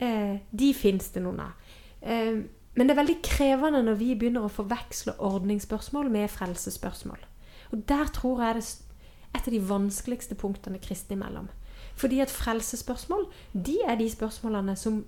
eh, 0.00 0.40
de 0.50 0.72
fins 0.74 1.10
det 1.14 1.22
noen 1.24 1.44
av. 1.44 1.76
Eh, 2.02 2.40
men 2.74 2.86
det 2.86 2.94
er 2.94 3.02
veldig 3.02 3.18
krevende 3.26 3.82
når 3.84 3.98
vi 4.00 4.14
begynner 4.14 4.46
å 4.46 4.52
forveksle 4.52 5.16
ordningsspørsmål 5.18 6.10
med 6.10 6.30
frelsesspørsmål. 6.30 7.26
Og 7.72 7.82
der 7.88 8.10
tror 8.14 8.42
jeg 8.44 8.60
det 8.60 8.64
er 8.64 9.38
et 9.38 9.48
av 9.48 9.54
de 9.54 9.62
vanskeligste 9.68 10.34
punktene 10.38 10.80
kristne 10.82 11.18
imellom. 11.18 11.50
Fordi 11.98 12.20
at 12.22 12.32
frelsesspørsmål, 12.32 13.26
de 13.52 13.78
er 13.86 13.98
de 14.00 14.08
spørsmålene 14.10 14.76
som 14.78 15.02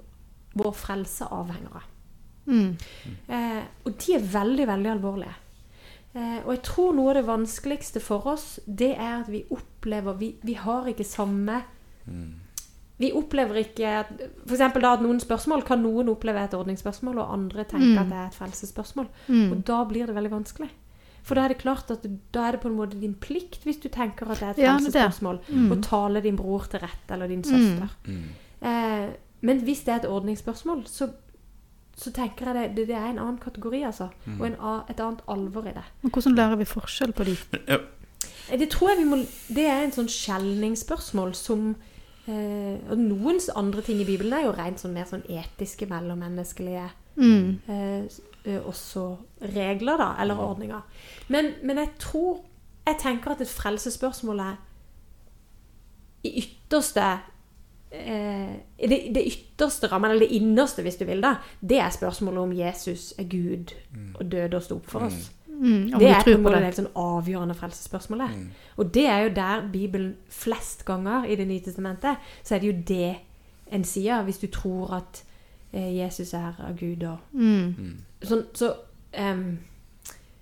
vår 0.59 0.75
frelse 0.77 1.27
avhenger 1.33 1.79
av. 1.81 1.89
Mm. 2.47 2.77
Eh, 3.29 3.63
og 3.87 3.95
de 4.03 4.17
er 4.17 4.27
veldig, 4.33 4.67
veldig 4.69 4.91
alvorlige. 4.91 5.35
Eh, 6.15 6.41
og 6.45 6.51
jeg 6.53 6.63
tror 6.63 6.93
noe 6.95 7.09
av 7.11 7.15
det 7.15 7.25
vanskeligste 7.27 8.01
for 8.05 8.27
oss, 8.27 8.59
det 8.67 8.91
er 8.99 9.23
at 9.23 9.29
vi 9.33 9.45
opplever 9.51 10.13
Vi, 10.19 10.35
vi 10.45 10.53
har 10.55 10.85
ikke 10.91 11.05
samme 11.09 11.63
Vi 12.99 13.09
opplever 13.17 13.55
ikke 13.65 14.05
F.eks. 14.05 14.21
For 14.47 14.55
eksempel 14.55 14.83
da 14.85 14.93
at 14.95 15.01
noen 15.03 15.19
spørsmål 15.23 15.65
kan 15.67 15.81
noen 15.83 16.09
oppleve 16.13 16.45
et 16.45 16.55
ordningsspørsmål, 16.55 17.19
og 17.19 17.33
andre 17.33 17.65
tenker 17.65 17.95
Mm. 17.95 17.99
at 17.99 18.09
det 18.11 18.19
er 18.19 18.27
et 18.27 18.35
frelsesspørsmål. 18.39 19.09
Mm. 19.29 19.51
Og 19.53 19.65
da 19.67 19.85
blir 19.85 20.07
det 20.07 20.15
veldig 20.15 20.31
vanskelig. 20.31 20.69
For 21.25 21.35
da 21.35 21.45
er 21.45 21.49
det 21.49 21.59
klart 21.59 21.91
at 21.91 22.03
da 22.33 22.41
er 22.49 22.53
det 22.53 22.61
på 22.61 22.69
en 22.69 22.77
måte 22.77 23.01
din 23.01 23.15
plikt, 23.15 23.65
hvis 23.65 23.81
du 23.83 23.89
tenker 23.89 24.31
at 24.31 24.39
det 24.39 24.43
er 24.43 24.51
et 24.51 24.59
Ja, 24.59 24.77
frelsesspørsmål, 24.77 25.39
Mm. 25.49 25.73
å 25.73 25.83
tale 25.83 26.21
din 26.23 26.37
bror 26.37 26.69
til 26.69 26.81
rette 26.81 27.11
eller 27.11 27.29
din 27.29 27.43
søster. 27.43 27.89
Mm. 28.07 28.29
Eh, 28.63 29.09
men 29.41 29.61
hvis 29.61 29.85
det 29.85 29.89
er 29.89 29.97
et 30.07 30.11
ordningsspørsmål, 30.11 30.85
så, 30.87 31.11
så 31.97 32.11
tenker 32.11 32.47
jeg 32.47 32.55
det, 32.77 32.87
det, 32.89 32.95
er 32.97 33.11
en 33.11 33.19
annen 33.19 33.39
kategori, 33.39 33.83
altså. 33.85 34.09
Og 34.41 34.47
en, 34.47 34.55
et 34.91 35.01
annet 35.01 35.21
alvor 35.29 35.67
i 35.69 35.75
det. 35.77 35.85
Men 36.03 36.11
hvordan 36.13 36.35
lærer 36.35 36.57
vi 36.57 36.65
forskjell 36.65 37.13
på 37.13 37.25
de? 37.25 37.37
Ja, 37.69 37.77
Eh, 38.51 38.59
Det 38.59 38.69
tror 38.71 38.89
jeg 38.91 38.99
vi 38.99 39.05
må 39.11 39.17
Det 39.55 39.65
er 39.71 39.85
en 39.85 39.93
sånn 39.95 40.09
skjelningsspørsmål 40.11 41.35
som 41.35 41.77
eh, 42.27 42.79
Og 42.91 42.99
noens 42.99 43.49
andre 43.55 43.83
ting 43.83 44.01
i 44.01 44.05
Bibelen 44.05 44.33
er 44.33 44.45
jo 44.47 44.53
rent 44.57 44.81
sånn 44.83 44.93
mer 44.95 45.05
sånn 45.07 45.23
etiske, 45.29 45.87
mellommenneskelige 45.87 46.89
Mm. 47.17 47.59
eh, 47.69 48.05
eh, 48.45 48.61
Også 48.67 49.17
regler, 49.55 49.97
da, 49.99 50.15
eller 50.23 50.35
ordninger. 50.41 50.81
Men, 51.29 51.53
men 51.63 51.77
jeg 51.79 51.91
tror 51.99 52.41
Jeg 52.87 52.97
tenker 52.99 53.31
at 53.31 53.41
et 53.41 53.49
frelsesspørsmål 53.49 54.39
er 54.41 54.57
i 56.25 56.31
ytterste 56.43 57.19
det, 57.93 58.99
det 59.15 59.23
ytterste 59.29 59.87
rammen, 59.93 60.11
eller 60.11 60.27
det 60.27 60.35
innerste, 60.39 60.83
hvis 60.83 60.97
du 60.97 61.05
vil, 61.05 61.21
da, 61.23 61.35
det 61.61 61.79
er 61.79 61.91
spørsmålet 61.93 62.41
om 62.43 62.53
Jesus 62.57 63.13
er 63.19 63.25
Gud 63.29 63.75
og 64.15 64.27
døde 64.33 64.57
og 64.57 64.63
sto 64.63 64.77
opp 64.81 64.87
for 64.91 65.07
oss. 65.09 65.31
Mm. 65.53 65.93
Det 65.99 66.09
er 66.09 66.23
på 66.25 66.31
en 66.33 66.43
måte 66.43 66.57
det 66.57 66.65
helt 66.71 66.79
sånn 66.81 66.95
avgjørende 66.99 67.55
frelsesspørsmålet. 67.55 68.31
Og 68.81 68.89
det 68.95 69.05
er 69.07 69.19
jo 69.27 69.35
der 69.37 69.67
Bibelen 69.73 70.15
flest 70.33 70.85
ganger 70.89 71.25
i 71.29 71.37
Det 71.37 71.47
nye 71.47 71.61
testamentet, 71.61 72.17
så 72.43 72.55
er 72.55 72.59
det 72.65 72.67
jo 72.73 72.79
det 72.89 73.17
en 73.73 73.85
sier, 73.85 74.23
hvis 74.25 74.39
du 74.43 74.47
tror 74.53 74.95
at 74.97 75.23
eh, 75.73 75.93
Jesus 75.99 76.33
er 76.35 76.57
av 76.61 76.75
Gud 76.81 77.05
og 77.09 77.19
Mm. 77.33 77.99
Sånn, 78.23 78.43
så 78.55 78.73
um, 79.19 79.59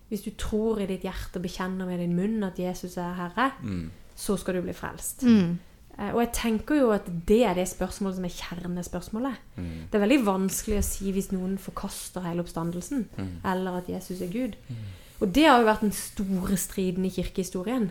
Hvis 0.08 0.22
du 0.22 0.30
tror 0.38 0.80
i 0.80 0.86
ditt 0.86 1.02
hjerte 1.06 1.36
og 1.38 1.42
bekjenner 1.42 1.86
med 1.86 1.98
din 2.02 2.16
munn 2.16 2.42
at 2.44 2.58
Jesus 2.58 2.96
er 2.96 3.12
Herre, 3.14 3.50
Mm. 3.62 3.90
så 4.16 4.36
skal 4.36 4.54
du 4.54 4.62
bli 4.62 4.72
frelst. 4.72 5.22
Mm. 5.22 5.58
Eh, 6.00 6.14
Og 6.14 6.20
jeg 6.22 6.32
tenker 6.32 6.74
jo 6.80 6.90
at 6.94 7.06
det 7.28 7.42
er 7.44 7.54
det 7.54 7.68
spørsmålet 7.68 8.16
som 8.16 8.24
er 8.24 8.36
kjernespørsmålet. 8.36 9.36
Mm. 9.56 9.68
Det 9.92 9.98
er 9.98 10.06
veldig 10.06 10.26
vanskelig 10.26 10.78
å 10.80 10.86
si 10.86 11.12
hvis 11.12 11.30
noen 11.32 11.58
forkaster 11.58 12.24
hele 12.24 12.40
oppstandelsen, 12.40 13.08
eller 13.44 13.80
at 13.82 13.88
Jesus 13.88 14.20
er 14.20 14.32
Gud. 14.32 14.56
Og 15.20 15.34
det 15.34 15.44
har 15.44 15.60
jo 15.60 15.66
vært 15.68 15.82
den 15.84 15.92
store 15.92 16.56
striden 16.56 17.04
i 17.04 17.10
kirkehistorien, 17.12 17.90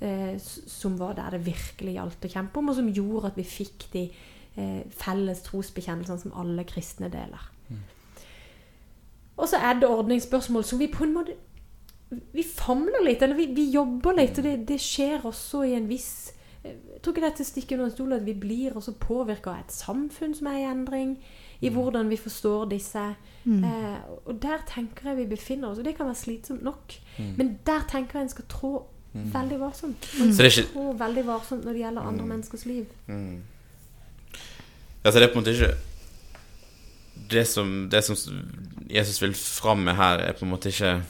eh, 0.00 0.38
som 0.38 0.98
var 0.98 1.14
der 1.18 1.30
det 1.34 1.46
virkelig 1.46 1.94
gjaldt 1.96 2.24
å 2.24 2.30
kjempe 2.30 2.58
om, 2.58 2.68
og 2.68 2.76
som 2.78 2.88
gjorde 2.94 3.26
at 3.32 3.36
vi 3.36 3.42
fikk 3.42 3.88
de 3.92 4.04
eh, 4.56 4.82
felles 4.90 5.42
trosbekjennelsene 5.42 6.20
som 6.22 6.32
alle 6.38 6.64
kristne 6.64 7.10
deler. 7.10 7.50
Og 9.38 9.46
så 9.46 9.56
er 9.62 9.74
det 9.78 9.86
ordningsspørsmål 9.86 10.64
som 10.64 10.78
vi 10.80 10.88
på 10.90 11.04
en 11.04 11.12
måte 11.14 11.34
Vi 12.32 12.42
famler 12.42 13.04
litt, 13.04 13.22
eller 13.22 13.36
vi, 13.36 13.46
vi 13.54 13.70
jobber 13.70 14.16
litt, 14.16 14.38
og 14.38 14.44
det, 14.44 14.66
det 14.66 14.78
skjer 14.80 15.26
også 15.28 15.62
i 15.68 15.74
en 15.76 15.88
viss 15.90 16.32
jeg 16.68 17.02
tror 17.02 17.14
ikke 17.14 17.24
dette 17.24 17.34
er 17.34 17.36
til 17.42 17.46
å 17.46 17.50
stikke 17.52 17.74
under 17.76 17.88
en 17.88 17.94
stol 17.94 18.12
at 18.16 18.24
vi 18.26 18.34
blir 18.34 18.76
også 18.76 18.94
påvirka 19.00 19.50
av 19.52 19.64
et 19.64 19.74
samfunn 19.74 20.34
som 20.34 20.50
er 20.50 20.60
i 20.60 20.68
endring, 20.68 21.16
i 21.60 21.70
hvordan 21.74 22.08
vi 22.10 22.16
forstår 22.20 22.68
disse. 22.70 23.02
Mm. 23.44 23.64
Eh, 23.64 23.98
og 24.26 24.38
der 24.42 24.62
tenker 24.68 25.10
jeg 25.10 25.16
vi 25.22 25.26
befinner 25.34 25.70
oss, 25.72 25.78
og 25.80 25.84
det 25.88 25.96
kan 25.96 26.06
være 26.06 26.20
slitsomt 26.20 26.62
nok. 26.62 26.94
Men 27.36 27.58
der 27.66 27.86
tenker 27.90 28.18
jeg 28.18 28.28
en 28.28 28.34
skal 28.34 28.48
trå 28.48 28.72
veldig 29.12 29.58
varsomt. 29.60 30.08
Og 30.20 30.26
er 30.28 30.32
skal 30.32 30.50
ikke- 30.52 30.72
trå 30.72 30.92
veldig 30.98 31.24
varsomt 31.26 31.64
når 31.64 31.72
det 31.72 31.80
gjelder 31.80 32.02
andre 32.02 32.26
menneskers 32.26 32.64
liv. 32.66 32.86
Mm. 33.06 33.42
Altså, 35.04 35.20
det 35.20 35.28
er 35.28 35.32
på 35.32 35.38
en 35.38 35.44
måte 35.44 35.54
ikke 35.54 35.74
det 37.30 37.46
som, 37.46 37.88
det 37.90 38.04
som 38.04 38.16
Jesus 38.90 39.22
vil 39.22 39.34
fram 39.34 39.78
med 39.78 39.94
her, 39.94 40.18
er 40.18 40.32
på 40.32 40.44
en 40.44 40.50
måte 40.50 40.68
ikke 40.68 41.02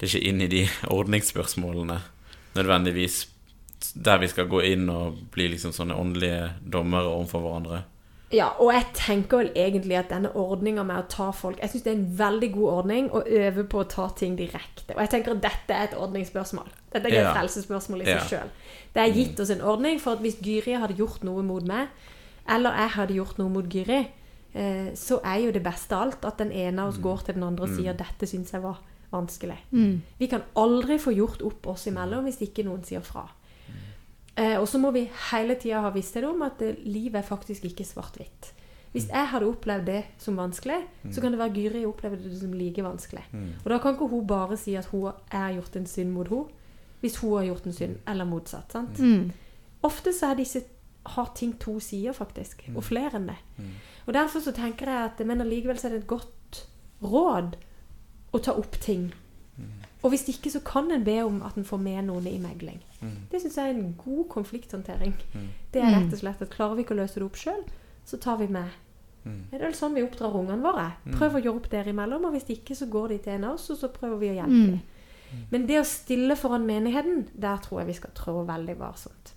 Det 0.00 0.12
er 0.12 0.18
ikke 0.18 0.28
inn 0.28 0.40
i 0.40 0.46
de 0.46 0.68
ordningsspørsmålene 0.96 2.00
nødvendigvis 2.56 3.28
der 3.92 4.18
vi 4.18 4.28
skal 4.28 4.48
gå 4.48 4.60
inn 4.62 4.88
og 4.90 5.18
bli 5.34 5.48
liksom 5.48 5.72
sånne 5.72 5.96
åndelige 5.98 6.50
dommere 6.72 7.10
overfor 7.10 7.40
hverandre. 7.40 7.82
Ja, 8.32 8.48
og 8.58 8.72
jeg 8.72 8.86
tenker 8.94 9.38
vel 9.38 9.50
egentlig 9.54 9.96
at 9.98 10.08
denne 10.10 10.30
ordninga 10.34 10.82
med 10.82 10.96
å 10.96 11.08
ta 11.08 11.30
folk 11.30 11.60
Jeg 11.60 11.70
syns 11.70 11.82
det 11.84 11.92
er 11.92 11.98
en 12.00 12.18
veldig 12.18 12.48
god 12.54 12.70
ordning 12.72 13.10
å 13.14 13.20
øve 13.22 13.64
på 13.70 13.82
å 13.84 13.88
ta 13.88 14.08
ting 14.16 14.34
direkte. 14.38 14.94
Og 14.96 15.02
jeg 15.04 15.10
tenker 15.10 15.36
at 15.36 15.42
dette 15.44 15.74
er 15.76 15.84
et 15.84 15.94
ordningsspørsmål. 15.94 16.66
Dette 16.92 17.04
er 17.06 17.12
ikke 17.12 17.20
et 17.20 17.28
Ja. 17.28 17.34
frelsesspørsmål 17.36 18.02
i 18.02 18.04
Ja. 18.10 18.18
seg 18.18 18.30
sjøl. 18.30 18.50
Det 18.94 19.02
er 19.02 19.14
gitt 19.14 19.40
oss 19.40 19.50
en 19.50 19.60
ordning 19.60 20.00
for 20.00 20.12
at 20.12 20.18
hvis 20.18 20.40
Gyri 20.42 20.74
hadde 20.80 20.96
gjort 20.96 21.22
noe 21.22 21.42
mot 21.42 21.62
meg, 21.62 21.88
eller 22.48 22.70
jeg 22.76 22.90
hadde 22.90 23.14
gjort 23.14 23.38
noe 23.38 23.48
mot 23.48 23.68
Gyri, 23.68 24.08
eh, 24.54 24.90
så 24.94 25.20
er 25.24 25.44
jo 25.44 25.52
det 25.52 25.62
beste 25.62 25.92
av 25.92 26.02
alt 26.02 26.24
at 26.24 26.38
den 26.38 26.50
ene 26.52 26.78
av 26.82 26.88
oss 26.88 26.98
går 26.98 27.24
til 27.24 27.34
den 27.34 27.42
andre 27.44 27.64
og 27.64 27.70
sier 27.70 27.92
'dette 27.94 28.26
syns 28.26 28.50
jeg 28.52 28.62
var 28.62 28.78
vanskelig'. 29.12 29.58
Mm. 29.72 30.00
Vi 30.18 30.26
kan 30.26 30.42
aldri 30.56 30.98
få 30.98 31.14
gjort 31.14 31.42
opp 31.42 31.66
oss 31.66 31.86
imellom 31.86 32.24
hvis 32.24 32.40
ikke 32.40 32.64
noen 32.64 32.82
sier 32.84 33.00
fra. 33.00 33.28
Eh, 34.36 34.56
og 34.58 34.66
så 34.68 34.80
må 34.82 34.90
vi 34.94 35.04
hele 35.30 35.54
tida 35.60 35.82
ha 35.84 35.92
visshet 35.94 36.26
om 36.26 36.42
at 36.42 36.62
eh, 36.64 36.78
livet 36.84 37.20
er 37.20 37.26
faktisk 37.26 37.64
ikke 37.68 37.86
svart-hvitt. 37.86 38.50
Hvis 38.94 39.08
jeg 39.10 39.26
hadde 39.26 39.46
opplevd 39.50 39.88
det 39.90 40.02
som 40.22 40.36
vanskelig, 40.38 40.76
så 41.10 41.20
kan 41.20 41.32
det 41.34 41.38
være 41.40 41.54
Gyri 41.56 41.80
opplevde 41.86 42.28
det 42.30 42.36
som 42.38 42.52
like 42.54 42.82
vanskelig. 42.82 43.24
Og 43.64 43.70
da 43.72 43.78
kan 43.82 43.96
ikke 43.96 44.06
hun 44.06 44.26
bare 44.26 44.56
si 44.56 44.76
at 44.78 44.86
hun 44.92 45.08
har 45.32 45.50
gjort 45.56 45.76
en 45.76 45.86
synd 45.86 46.12
mot 46.14 46.28
henne, 46.30 46.44
hvis 47.00 47.16
hun 47.18 47.32
har 47.36 47.48
gjort 47.48 47.66
en 47.66 47.74
synd, 47.74 47.96
eller 48.06 48.24
motsatt. 48.24 48.70
sant? 48.72 49.00
Mm. 49.02 49.32
Ofte 49.82 50.12
så 50.14 50.30
er 50.30 50.38
disse, 50.38 50.62
har 51.06 51.32
ting 51.34 51.56
to 51.58 51.80
sider, 51.80 52.12
faktisk. 52.12 52.62
Og 52.76 52.84
flere 52.84 53.18
enn 53.18 53.26
det. 53.28 53.36
Og 54.06 54.14
derfor 54.14 54.40
så 54.40 54.52
tenker 54.52 54.86
jeg 54.86 55.10
at 55.10 55.26
Men 55.26 55.40
allikevel 55.40 55.78
så 55.78 55.88
er 55.88 55.96
det 55.96 56.04
et 56.04 56.06
godt 56.06 56.62
råd 57.02 57.56
å 58.32 58.38
ta 58.38 58.52
opp 58.52 58.78
ting. 58.80 59.12
Og 60.04 60.10
hvis 60.12 60.26
ikke, 60.28 60.50
så 60.52 60.60
kan 60.60 60.90
en 60.92 61.04
be 61.04 61.14
om 61.24 61.38
at 61.42 61.56
en 61.56 61.64
får 61.64 61.80
med 61.80 62.04
noen 62.10 62.26
i 62.28 62.36
megling. 62.38 62.80
Det 63.32 63.40
syns 63.40 63.56
jeg 63.56 63.70
er 63.70 63.74
en 63.78 63.94
god 63.96 64.26
konflikthåndtering. 64.28 65.14
Det 65.72 65.80
er 65.82 65.94
rett 65.96 66.12
og 66.12 66.18
slett 66.20 66.42
at 66.44 66.50
klarer 66.52 66.76
vi 66.76 66.84
ikke 66.84 66.92
å 66.94 67.00
løse 67.00 67.14
det 67.18 67.24
opp 67.24 67.36
sjøl, 67.40 67.62
så 68.04 68.18
tar 68.20 68.36
vi 68.42 68.46
med 68.52 68.68
Det 69.50 69.56
er 69.56 69.64
vel 69.64 69.72
sånn 69.74 69.94
vi 69.96 70.02
oppdrar 70.04 70.34
ungene 70.36 70.60
våre. 70.62 70.90
Prøv 71.16 71.38
å 71.38 71.40
gjøre 71.40 71.56
opp 71.56 71.70
dere 71.72 71.88
imellom, 71.94 72.26
og 72.28 72.32
hvis 72.36 72.50
ikke, 72.52 72.74
så 72.76 72.86
går 72.92 73.08
de 73.08 73.18
til 73.24 73.32
en 73.38 73.44
av 73.48 73.54
oss, 73.54 73.70
og 73.72 73.78
så 73.80 73.88
prøver 73.88 74.18
vi 74.20 74.28
å 74.28 74.34
hjelpe 74.36 74.52
Mm. 74.52 74.70
dem. 74.70 74.80
Men 75.50 75.66
det 75.66 75.80
å 75.80 75.84
stille 75.84 76.36
foran 76.36 76.66
menigheten, 76.66 77.24
der 77.34 77.56
tror 77.64 77.80
jeg 77.80 77.86
vi 77.86 77.92
skal 77.94 78.10
trå 78.14 78.44
veldig 78.46 78.76
varsomt. 78.78 79.32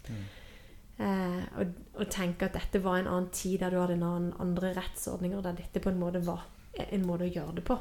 Eh, 0.99 1.41
og, 1.61 1.67
og 2.01 2.09
tenke 2.09 2.45
at 2.49 2.53
dette 2.57 2.81
var 2.83 2.97
en 2.99 3.07
annen 3.07 3.29
tid 3.31 3.59
der 3.61 3.69
du 3.69 3.77
hadde 3.79 3.93
en 3.93 4.03
annen, 4.03 4.33
andre 4.41 4.73
rettsordninger, 4.73 5.41
der 5.45 5.53
dette 5.59 5.79
på 5.79 5.89
en 5.89 5.99
måte 5.99 6.19
var 6.25 6.43
en 6.85 7.05
måte 7.07 7.25
å 7.25 7.33
gjøre 7.33 7.57
det 7.57 7.65
på. 7.67 7.77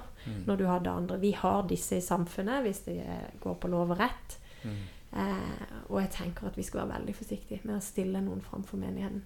Når 0.46 0.56
du 0.56 0.64
har 0.66 0.80
det 0.82 0.90
andre. 0.90 1.20
Vi 1.22 1.30
har 1.36 1.68
disse 1.68 1.98
i 2.00 2.04
samfunnet 2.04 2.64
hvis 2.64 2.82
det 2.88 2.98
går 3.42 3.58
på 3.62 3.70
lov 3.70 3.94
og 3.94 4.00
rett. 4.00 4.38
Eh, 4.66 5.64
og 5.88 6.00
jeg 6.02 6.10
tenker 6.16 6.48
at 6.48 6.56
vi 6.58 6.64
skal 6.66 6.82
være 6.82 6.98
veldig 6.98 7.14
forsiktige 7.16 7.62
med 7.64 7.76
å 7.78 7.84
stille 7.84 8.20
noen 8.24 8.42
framfor 8.44 8.80
menigheten. 8.80 9.22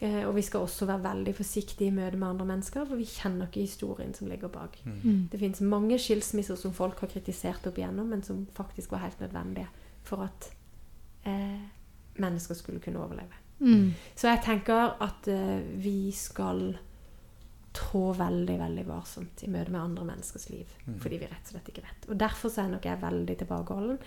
Eh, 0.00 0.22
og 0.28 0.36
vi 0.36 0.44
skal 0.46 0.62
også 0.62 0.86
være 0.86 1.02
veldig 1.08 1.34
forsiktige 1.34 1.90
i 1.90 1.94
møte 1.94 2.18
med 2.18 2.28
andre 2.28 2.46
mennesker, 2.52 2.84
for 2.86 3.00
vi 3.00 3.06
kjenner 3.08 3.48
ikke 3.48 3.64
historien 3.66 4.12
som 4.14 4.28
ligger 4.30 4.50
bak. 4.52 4.76
Mm. 4.84 5.26
Det 5.32 5.40
fins 5.40 5.60
mange 5.60 5.98
skilsmisser 5.98 6.58
som 6.60 6.74
folk 6.74 7.00
har 7.02 7.10
kritisert 7.10 7.66
opp 7.66 7.80
igjennom, 7.80 8.06
men 8.06 8.22
som 8.22 8.44
faktisk 8.54 8.94
var 8.94 9.02
helt 9.06 9.20
nødvendige 9.20 9.66
for 10.06 10.22
at 10.28 10.50
eh, 11.26 11.66
mennesker 12.22 12.54
skulle 12.54 12.82
kunne 12.84 13.02
overleve. 13.02 13.42
Mm. 13.58 13.90
Så 14.14 14.28
jeg 14.30 14.42
tenker 14.44 14.94
at 15.02 15.26
eh, 15.32 15.58
vi 15.82 16.12
skal 16.14 16.78
trå 17.76 18.12
veldig, 18.16 18.56
veldig 18.58 18.84
varsomt 18.88 19.42
i 19.44 19.50
møte 19.52 19.72
med 19.72 19.80
andre 19.80 20.04
menneskers 20.08 20.48
liv. 20.50 20.70
Fordi 21.02 21.20
vi 21.20 21.28
rett 21.28 21.50
og 21.50 21.54
slett 21.54 21.70
ikke 21.72 21.84
vet. 21.84 22.08
Og 22.08 22.20
derfor 22.20 22.52
så 22.52 22.64
er 22.64 22.72
nok 22.72 22.86
jeg 22.88 23.02
veldig 23.02 23.36
tilbakeholden 23.42 23.98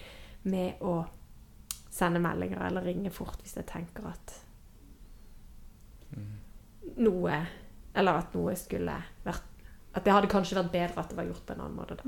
med 0.52 0.82
å 0.82 0.96
sende 1.92 2.22
meldinger 2.24 2.64
eller 2.66 2.86
ringe 2.88 3.12
fort 3.14 3.42
hvis 3.44 3.58
jeg 3.60 3.68
tenker 3.70 4.08
at 4.08 4.38
noe 7.02 7.36
Eller 7.96 8.18
at 8.20 8.34
noe 8.36 8.54
skulle 8.60 8.96
vært 9.24 9.66
At 9.96 10.06
det 10.06 10.14
hadde 10.16 10.30
kanskje 10.32 10.58
vært 10.58 10.72
bedre 10.74 11.04
at 11.04 11.12
det 11.12 11.18
var 11.18 11.28
gjort 11.28 11.46
på 11.46 11.54
en 11.56 11.62
annen 11.66 11.76
måte. 11.76 11.98
Da. 12.00 12.04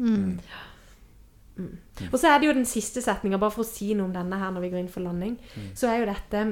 Mm. 1.58 1.78
Og 2.10 2.16
så 2.20 2.32
er 2.32 2.39
det 2.39 2.48
jo 2.48 2.56
den 2.56 2.68
siste 2.68 3.04
setninga, 3.04 3.38
bare 3.38 3.54
for 3.54 3.66
å 3.66 3.68
si 3.68 3.92
noe 3.94 4.08
om 4.08 4.13
denne 4.16 4.39
her 4.39 4.54
når 4.56 4.63
vi 4.63 4.70
går 4.74 4.82
inn 4.82 4.92
for 4.92 5.06
landing, 5.06 5.36
så 5.78 5.92
er 5.92 6.00
jo 6.00 6.08
dette 6.10 6.44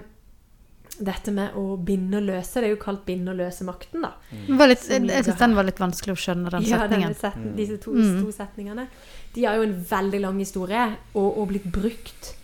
dette 1.02 1.32
med 1.34 1.56
å 1.58 1.78
binde 1.82 2.18
og 2.20 2.24
løse, 2.28 2.62
det 2.62 2.68
er 2.70 2.76
jo 2.76 2.82
kalt 2.84 3.06
binde 3.08 3.32
og 3.34 3.38
løse-makten, 3.40 4.02
da. 4.06 4.12
Mm. 4.32 4.58
var 4.60 4.68
litt, 4.70 4.84
jeg 4.90 5.26
syns 5.26 5.40
den 5.40 5.56
var 5.58 5.64
litt 5.66 5.80
vanskelig 5.82 6.14
å 6.14 6.20
skjønne, 6.24 6.52
den 6.54 6.62
Ja, 6.68 6.80
setningen. 6.84 7.16
Ja, 7.16 7.30
setn- 7.30 7.56
disse 7.58 7.78
to, 7.82 7.92
Mm. 7.94 8.22
to 8.26 8.32
setningene. 8.32 8.88
De 9.34 9.46
har 9.46 9.56
jo 9.56 9.64
en 9.64 9.74
veldig 9.84 10.22
lang 10.22 10.38
historie, 10.40 10.98
og, 11.16 11.38
og 11.38 11.48
blitt 11.50 11.66
brukt 11.72 12.36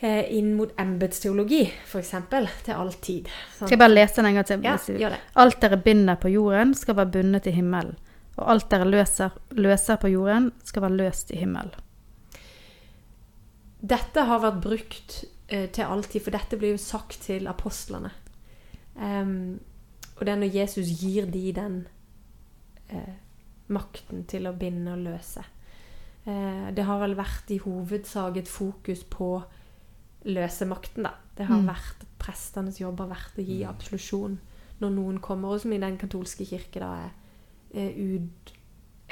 eh, 0.00 0.26
inn 0.38 0.54
mot 0.54 0.70
embetsteologi, 0.78 1.72
f.eks., 1.86 2.10
til 2.64 2.74
all 2.74 2.92
tid. 3.02 3.26
Skal 3.56 3.68
jeg 3.70 3.78
bare 3.80 3.94
lese 3.96 4.14
den 4.16 4.26
en 4.26 4.34
gang 4.34 4.44
til? 4.46 4.60
Ja, 4.62 4.76
gjør 4.76 5.10
det. 5.16 5.18
Alt 5.34 5.60
dere 5.60 5.76
binder 5.82 6.14
på 6.16 6.30
jorden, 6.30 6.74
skal 6.74 6.94
være 6.94 7.10
bundet 7.16 7.46
i 7.46 7.50
himmelen. 7.56 7.96
Og 8.38 8.46
alt 8.48 8.68
dere 8.70 8.84
løser, 8.86 9.32
løser 9.58 9.96
på 9.98 10.12
jorden, 10.12 10.52
skal 10.62 10.82
være 10.82 10.96
løst 11.00 11.32
i 11.32 11.36
himmelen. 11.40 11.72
Dette 13.80 14.24
har 14.26 14.40
vært 14.42 14.60
brukt 14.62 15.24
eh, 15.48 15.68
til 15.70 15.84
alltid, 15.84 16.22
for 16.24 16.34
dette 16.34 16.58
blir 16.60 16.74
jo 16.76 16.80
sagt 16.82 17.22
til 17.26 17.46
apostlene. 17.50 18.10
Um, 18.94 19.60
og 20.16 20.26
det 20.26 20.32
er 20.32 20.40
når 20.40 20.54
Jesus 20.54 20.88
gir 21.00 21.28
de 21.30 21.52
den 21.54 21.76
uh, 22.90 23.14
makten 23.70 24.24
til 24.26 24.48
å 24.50 24.56
binde 24.58 24.96
og 24.96 25.04
løse. 25.04 25.44
Uh, 26.26 26.68
det 26.74 26.84
har 26.84 26.98
vel 27.04 27.14
vært 27.16 27.52
i 27.54 27.60
hovedsak 27.62 28.36
et 28.40 28.50
fokus 28.50 29.04
på 29.06 29.36
løsemakten, 30.26 31.06
da. 31.06 31.14
Det 31.38 31.46
har 31.46 31.60
Mm. 31.62 31.68
vært 31.70 32.04
Prestenes 32.18 32.80
jobb 32.80 32.98
har 32.98 33.12
vært 33.14 33.38
å 33.38 33.46
gi 33.46 33.62
absolusjon 33.64 34.38
når 34.80 34.90
noen 34.90 35.20
kommer, 35.20 35.54
og 35.54 35.60
som 35.60 35.72
i 35.72 35.78
den 35.78 35.96
katolske 35.96 36.44
kirke 36.44 36.80
da 36.80 36.90
er 37.06 37.10
uh, 37.74 38.16
ut, 38.16 38.50
eh, 38.50 38.57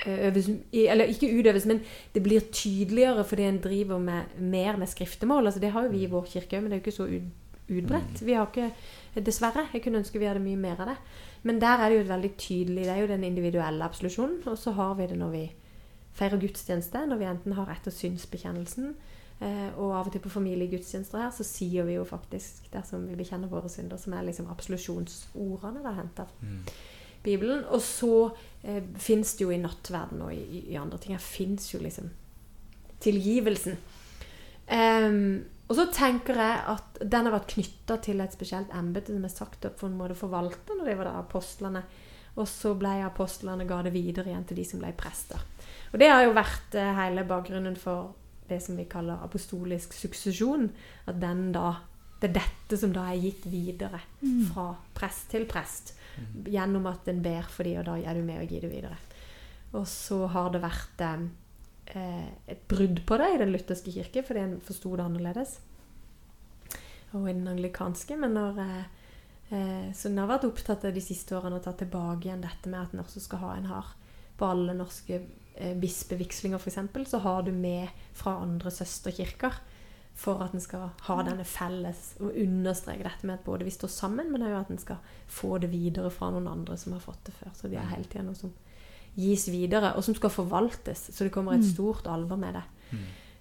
øves, 0.04 0.50
Eller 0.72 1.04
ikke 1.04 1.32
utøves, 1.38 1.66
men 1.66 1.80
det 2.14 2.22
blir 2.22 2.40
tydeligere 2.52 3.24
fordi 3.24 3.42
en 3.42 3.60
driver 3.60 3.98
med, 3.98 4.22
mer 4.38 4.76
med 4.76 4.86
skriftemål. 4.86 5.46
Altså, 5.46 5.60
det 5.60 5.70
har 5.70 5.82
jo 5.82 5.90
vi 5.90 6.02
i 6.04 6.10
vår 6.10 6.24
kirke 6.24 6.58
òg, 6.58 6.62
men 6.62 6.70
det 6.70 6.76
er 6.76 6.80
jo 6.80 6.84
ikke 6.84 6.96
så 6.96 7.08
ut, 7.08 7.22
utbredt. 7.68 8.22
Vi 8.26 8.32
har 8.32 8.46
ikke, 8.46 8.70
Dessverre. 9.16 9.68
Jeg 9.72 9.82
kunne 9.82 9.98
ønske 9.98 10.18
vi 10.18 10.26
hadde 10.28 10.44
mye 10.44 10.56
mer 10.60 10.80
av 10.80 10.90
det. 10.90 10.96
Men 11.42 11.60
der 11.60 11.80
er 11.80 11.88
det 11.88 11.98
jo 11.98 12.08
veldig 12.08 12.32
tydelig. 12.36 12.84
Det 12.84 12.92
er 12.92 13.00
jo 13.00 13.06
den 13.06 13.24
individuelle 13.24 13.84
absolusjonen. 13.84 14.42
Og 14.46 14.58
så 14.58 14.70
har 14.76 14.94
vi 14.94 15.06
det 15.06 15.16
når 15.16 15.30
vi 15.30 15.44
feirer 16.16 16.40
gudstjeneste, 16.40 17.06
når 17.06 17.16
vi 17.16 17.24
enten 17.24 17.52
har 17.52 17.70
etter 17.72 17.90
synsbekjennelsen, 17.90 18.94
eh, 19.40 19.70
og 19.76 19.94
av 19.96 20.06
og 20.06 20.12
til 20.12 20.20
på 20.20 20.32
familiegudstjenester 20.32 21.20
her, 21.20 21.30
så 21.30 21.44
sier 21.44 21.84
vi 21.84 21.96
jo 21.96 22.04
faktisk 22.04 22.68
dersom 22.72 23.08
vi 23.08 23.16
bekjenner 23.16 23.48
våre 23.48 23.68
synder, 23.72 23.96
som 24.00 24.12
er 24.12 24.24
liksom 24.28 24.48
absolusjonsordene 24.52 25.84
da 25.84 25.92
henta 25.96 26.28
fra 26.28 26.44
Bibelen. 27.24 27.64
Og 27.72 27.82
så 27.84 28.30
eh, 28.62 28.82
fins 29.00 29.34
det 29.36 29.46
jo 29.46 29.52
i 29.54 29.60
nattverden 29.62 30.22
og 30.26 30.34
i, 30.34 30.66
i 30.72 30.78
andre 30.80 31.00
ting 31.02 31.16
her 31.16 31.22
fins 31.22 31.68
jo 31.72 31.80
liksom 31.82 32.10
tilgivelsen. 33.02 33.76
Um, 34.66 35.44
og 35.66 35.78
så 35.78 35.84
tenker 35.94 36.38
jeg 36.38 36.58
at 36.72 36.98
den 37.02 37.26
har 37.26 37.34
vært 37.34 37.52
knytta 37.54 37.98
til 38.02 38.22
et 38.22 38.34
spesielt 38.34 38.72
embete 38.74 39.14
som 39.14 39.24
er 39.26 39.32
sagt 39.34 39.66
opp 39.68 39.80
for 39.80 39.90
en 39.90 39.98
måte 39.98 40.18
forvalte 40.18 40.74
når 40.74 40.90
det 40.90 40.98
var 40.98 41.10
da 41.10 41.16
apostlene. 41.20 41.82
Og 42.36 42.46
så 42.50 42.74
ble 42.78 42.98
apostlene 43.06 43.66
ga 43.66 43.80
det 43.82 43.94
videre 43.94 44.30
igjen 44.30 44.44
til 44.46 44.60
de 44.60 44.66
som 44.68 44.82
ble 44.82 44.92
prester. 44.98 45.40
Og 45.92 45.98
det 46.02 46.10
har 46.12 46.22
jo 46.26 46.36
vært 46.36 46.76
eh, 46.78 46.94
hele 46.98 47.26
bakgrunnen 47.26 47.78
for 47.80 48.14
det 48.46 48.60
som 48.62 48.78
vi 48.78 48.86
kaller 48.90 49.22
apostolisk 49.24 49.96
suksesjon. 49.96 50.68
At 51.10 51.18
den 51.22 51.48
da 51.54 51.72
Det 52.20 52.30
er 52.30 52.38
dette 52.38 52.78
som 52.80 52.92
da 52.94 53.04
er 53.10 53.20
gitt 53.20 53.44
videre 53.50 54.00
fra 54.48 54.70
prest 54.96 55.28
til 55.34 55.44
prest. 55.48 55.92
Gjennom 56.48 56.86
at 56.88 57.08
en 57.12 57.20
ber 57.24 57.44
for 57.52 57.68
de, 57.68 57.74
og 57.76 57.84
da 57.90 57.98
er 58.00 58.16
du 58.16 58.24
med 58.24 58.40
og 58.40 58.52
gir 58.52 58.64
det 58.64 58.72
videre. 58.72 58.96
Og 59.76 59.84
så 59.90 60.22
har 60.32 60.52
det 60.54 60.62
vært 60.62 61.02
eh, 61.04 61.26
eh, 61.92 62.28
et 62.54 62.62
brudd 62.70 63.02
på 63.06 63.18
det 63.20 63.32
i 63.34 63.40
den 63.42 63.52
lutherske 63.52 63.92
kirke, 63.92 64.24
fordi 64.24 64.44
en 64.46 64.60
forsto 64.64 64.94
det 64.96 65.04
annerledes. 65.04 65.58
Og 67.12 67.28
i 67.28 67.34
den 67.34 67.48
anglikanske. 67.50 68.16
Men 68.16 68.36
når 68.38 68.62
eh, 68.64 68.84
eh, 69.50 69.86
Så 69.92 70.08
en 70.08 70.22
har 70.22 70.30
vært 70.30 70.48
opptatt 70.48 70.88
av 70.88 70.96
de 70.96 71.04
siste 71.04 71.36
årene 71.36 71.60
å 71.60 71.64
ta 71.64 71.76
tilbake 71.76 72.30
igjen 72.30 72.44
dette 72.44 72.72
med 72.72 72.80
at 72.80 72.96
en 72.96 73.04
også 73.04 73.22
skal 73.26 73.44
ha 73.44 73.54
en 73.56 73.70
har 73.74 73.92
på 74.36 74.48
alle 74.48 74.74
norske 74.76 75.20
eh, 75.20 75.76
bispevigslinger, 75.80 76.60
f.eks., 76.60 77.10
så 77.10 77.20
har 77.24 77.46
du 77.46 77.52
med 77.52 77.88
fra 78.16 78.38
andre 78.42 78.72
søsterkirker. 78.72 79.60
For 80.16 80.40
at 80.40 80.54
en 80.56 80.60
skal 80.64 80.86
ha 81.06 81.16
denne 81.26 81.44
felles 81.44 82.14
og 82.24 82.32
understreke 82.40 83.04
dette 83.04 83.26
med 83.28 83.34
at 83.36 83.44
både 83.44 83.66
vi 83.68 83.70
står 83.74 83.90
sammen, 83.92 84.30
men 84.32 84.42
òg 84.46 84.54
at 84.62 84.70
en 84.72 84.78
skal 84.80 84.96
få 85.28 85.58
det 85.60 85.68
videre 85.70 86.08
fra 86.10 86.30
noen 86.32 86.46
andre 86.48 86.76
som 86.80 86.94
har 86.96 87.02
fått 87.04 87.24
det 87.28 87.34
før. 87.36 87.50
Så 87.52 87.68
det 87.68 87.76
er 87.76 87.90
hele 87.90 88.08
tida 88.08 88.22
noe 88.24 88.34
som 88.38 88.54
gis 89.16 89.44
videre, 89.52 89.94
og 89.96 90.04
som 90.04 90.14
skal 90.16 90.32
forvaltes. 90.32 91.10
Så 91.12 91.24
det 91.24 91.32
kommer 91.32 91.52
et 91.56 91.64
stort 91.68 92.06
alvor 92.08 92.36
med 92.40 92.54
det. 92.56 92.64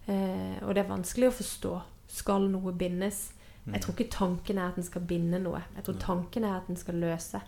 Eh, 0.08 0.58
og 0.64 0.76
det 0.76 0.84
er 0.84 0.90
vanskelig 0.92 1.30
å 1.32 1.38
forstå. 1.40 1.82
Skal 2.08 2.50
noe 2.52 2.72
bindes? 2.76 3.32
Jeg 3.66 3.82
tror 3.82 3.96
ikke 3.96 4.12
tanken 4.14 4.58
er 4.62 4.68
at 4.70 4.78
en 4.78 4.84
skal 4.86 5.02
binde 5.02 5.40
noe. 5.42 5.64
Jeg 5.76 5.84
tror 5.88 5.96
tanken 6.00 6.44
er 6.44 6.58
at 6.60 6.68
en 6.70 6.78
skal 6.78 6.96
løse. 7.02 7.40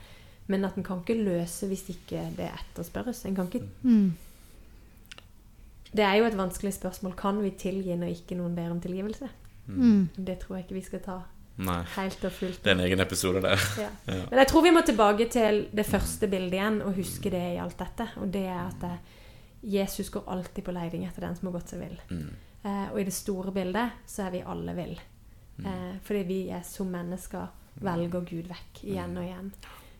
Men 0.48 0.63
at 0.66 0.78
en 0.80 0.84
kan 0.84 1.04
ikke 1.04 1.20
løse 1.20 1.68
hvis 1.68 1.84
ikke 1.94 2.24
det 2.38 2.48
etterspørres. 2.56 3.26
En 3.26 3.36
kan 3.36 3.52
ikke 3.52 3.68
Mm. 3.84 4.13
Det 5.95 6.04
er 6.04 6.19
jo 6.19 6.28
et 6.28 6.38
vanskelig 6.38 6.73
spørsmål. 6.76 7.15
Kan 7.19 7.41
vi 7.43 7.52
tilgi 7.60 7.95
når 7.95 8.15
ikke 8.15 8.38
noen 8.39 8.56
ber 8.58 8.71
om 8.73 8.82
tilgivelse? 8.84 9.30
Mm. 9.67 10.10
Det 10.15 10.39
tror 10.41 10.58
jeg 10.58 10.65
ikke 10.65 10.78
vi 10.78 10.86
skal 10.86 11.04
ta 11.04 11.17
Nei. 11.58 11.82
helt 11.95 12.26
og 12.28 12.32
fullt. 12.32 12.60
Det 12.63 12.71
er 12.71 12.78
en 12.78 12.86
egen 12.86 13.04
episode 13.04 13.41
der. 13.43 13.62
Ja. 13.82 13.89
Ja. 14.17 14.23
Men 14.30 14.39
jeg 14.39 14.47
tror 14.52 14.63
vi 14.63 14.73
må 14.76 14.82
tilbake 14.86 15.30
til 15.32 15.65
det 15.76 15.86
første 15.86 16.28
bildet 16.32 16.60
igjen 16.60 16.82
og 16.86 16.95
huske 16.95 17.32
det 17.34 17.43
i 17.54 17.62
alt 17.62 17.78
dette. 17.80 18.10
Og 18.21 18.34
det 18.34 18.45
er 18.47 18.63
at 18.63 18.84
eh, 18.88 18.97
Jesus 19.78 20.10
går 20.13 20.28
alltid 20.32 20.63
på 20.63 20.76
leiding 20.76 21.06
etter 21.08 21.28
den 21.28 21.36
som 21.36 21.50
har 21.50 21.58
gått 21.60 21.73
seg 21.73 21.84
vill. 21.84 22.00
Mm. 22.10 22.28
Eh, 22.63 22.88
og 22.91 23.00
i 23.02 23.08
det 23.08 23.15
store 23.15 23.54
bildet 23.56 24.04
så 24.08 24.28
er 24.28 24.36
vi 24.38 24.43
alle 24.56 24.76
vill. 24.78 25.00
Eh, 25.65 25.95
fordi 26.04 26.23
vi 26.30 26.41
er 26.54 26.62
som 26.67 26.91
mennesker 26.93 27.47
velger 27.82 28.21
Gud 28.26 28.50
vekk 28.50 28.84
igjen 28.84 29.17
og 29.17 29.26
igjen. 29.26 29.50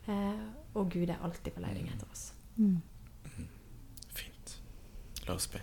Eh, 0.08 0.44
og 0.74 0.92
Gud 0.92 1.10
er 1.10 1.18
alltid 1.22 1.52
på 1.56 1.64
leiding 1.64 1.90
etter 1.92 2.06
oss. 2.10 2.30
Mm. 2.56 2.78
Fint. 4.14 4.60
La 5.26 5.34
oss 5.34 5.50
be. 5.50 5.62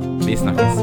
Vi 0.25 0.37
snakkes. 0.37 0.75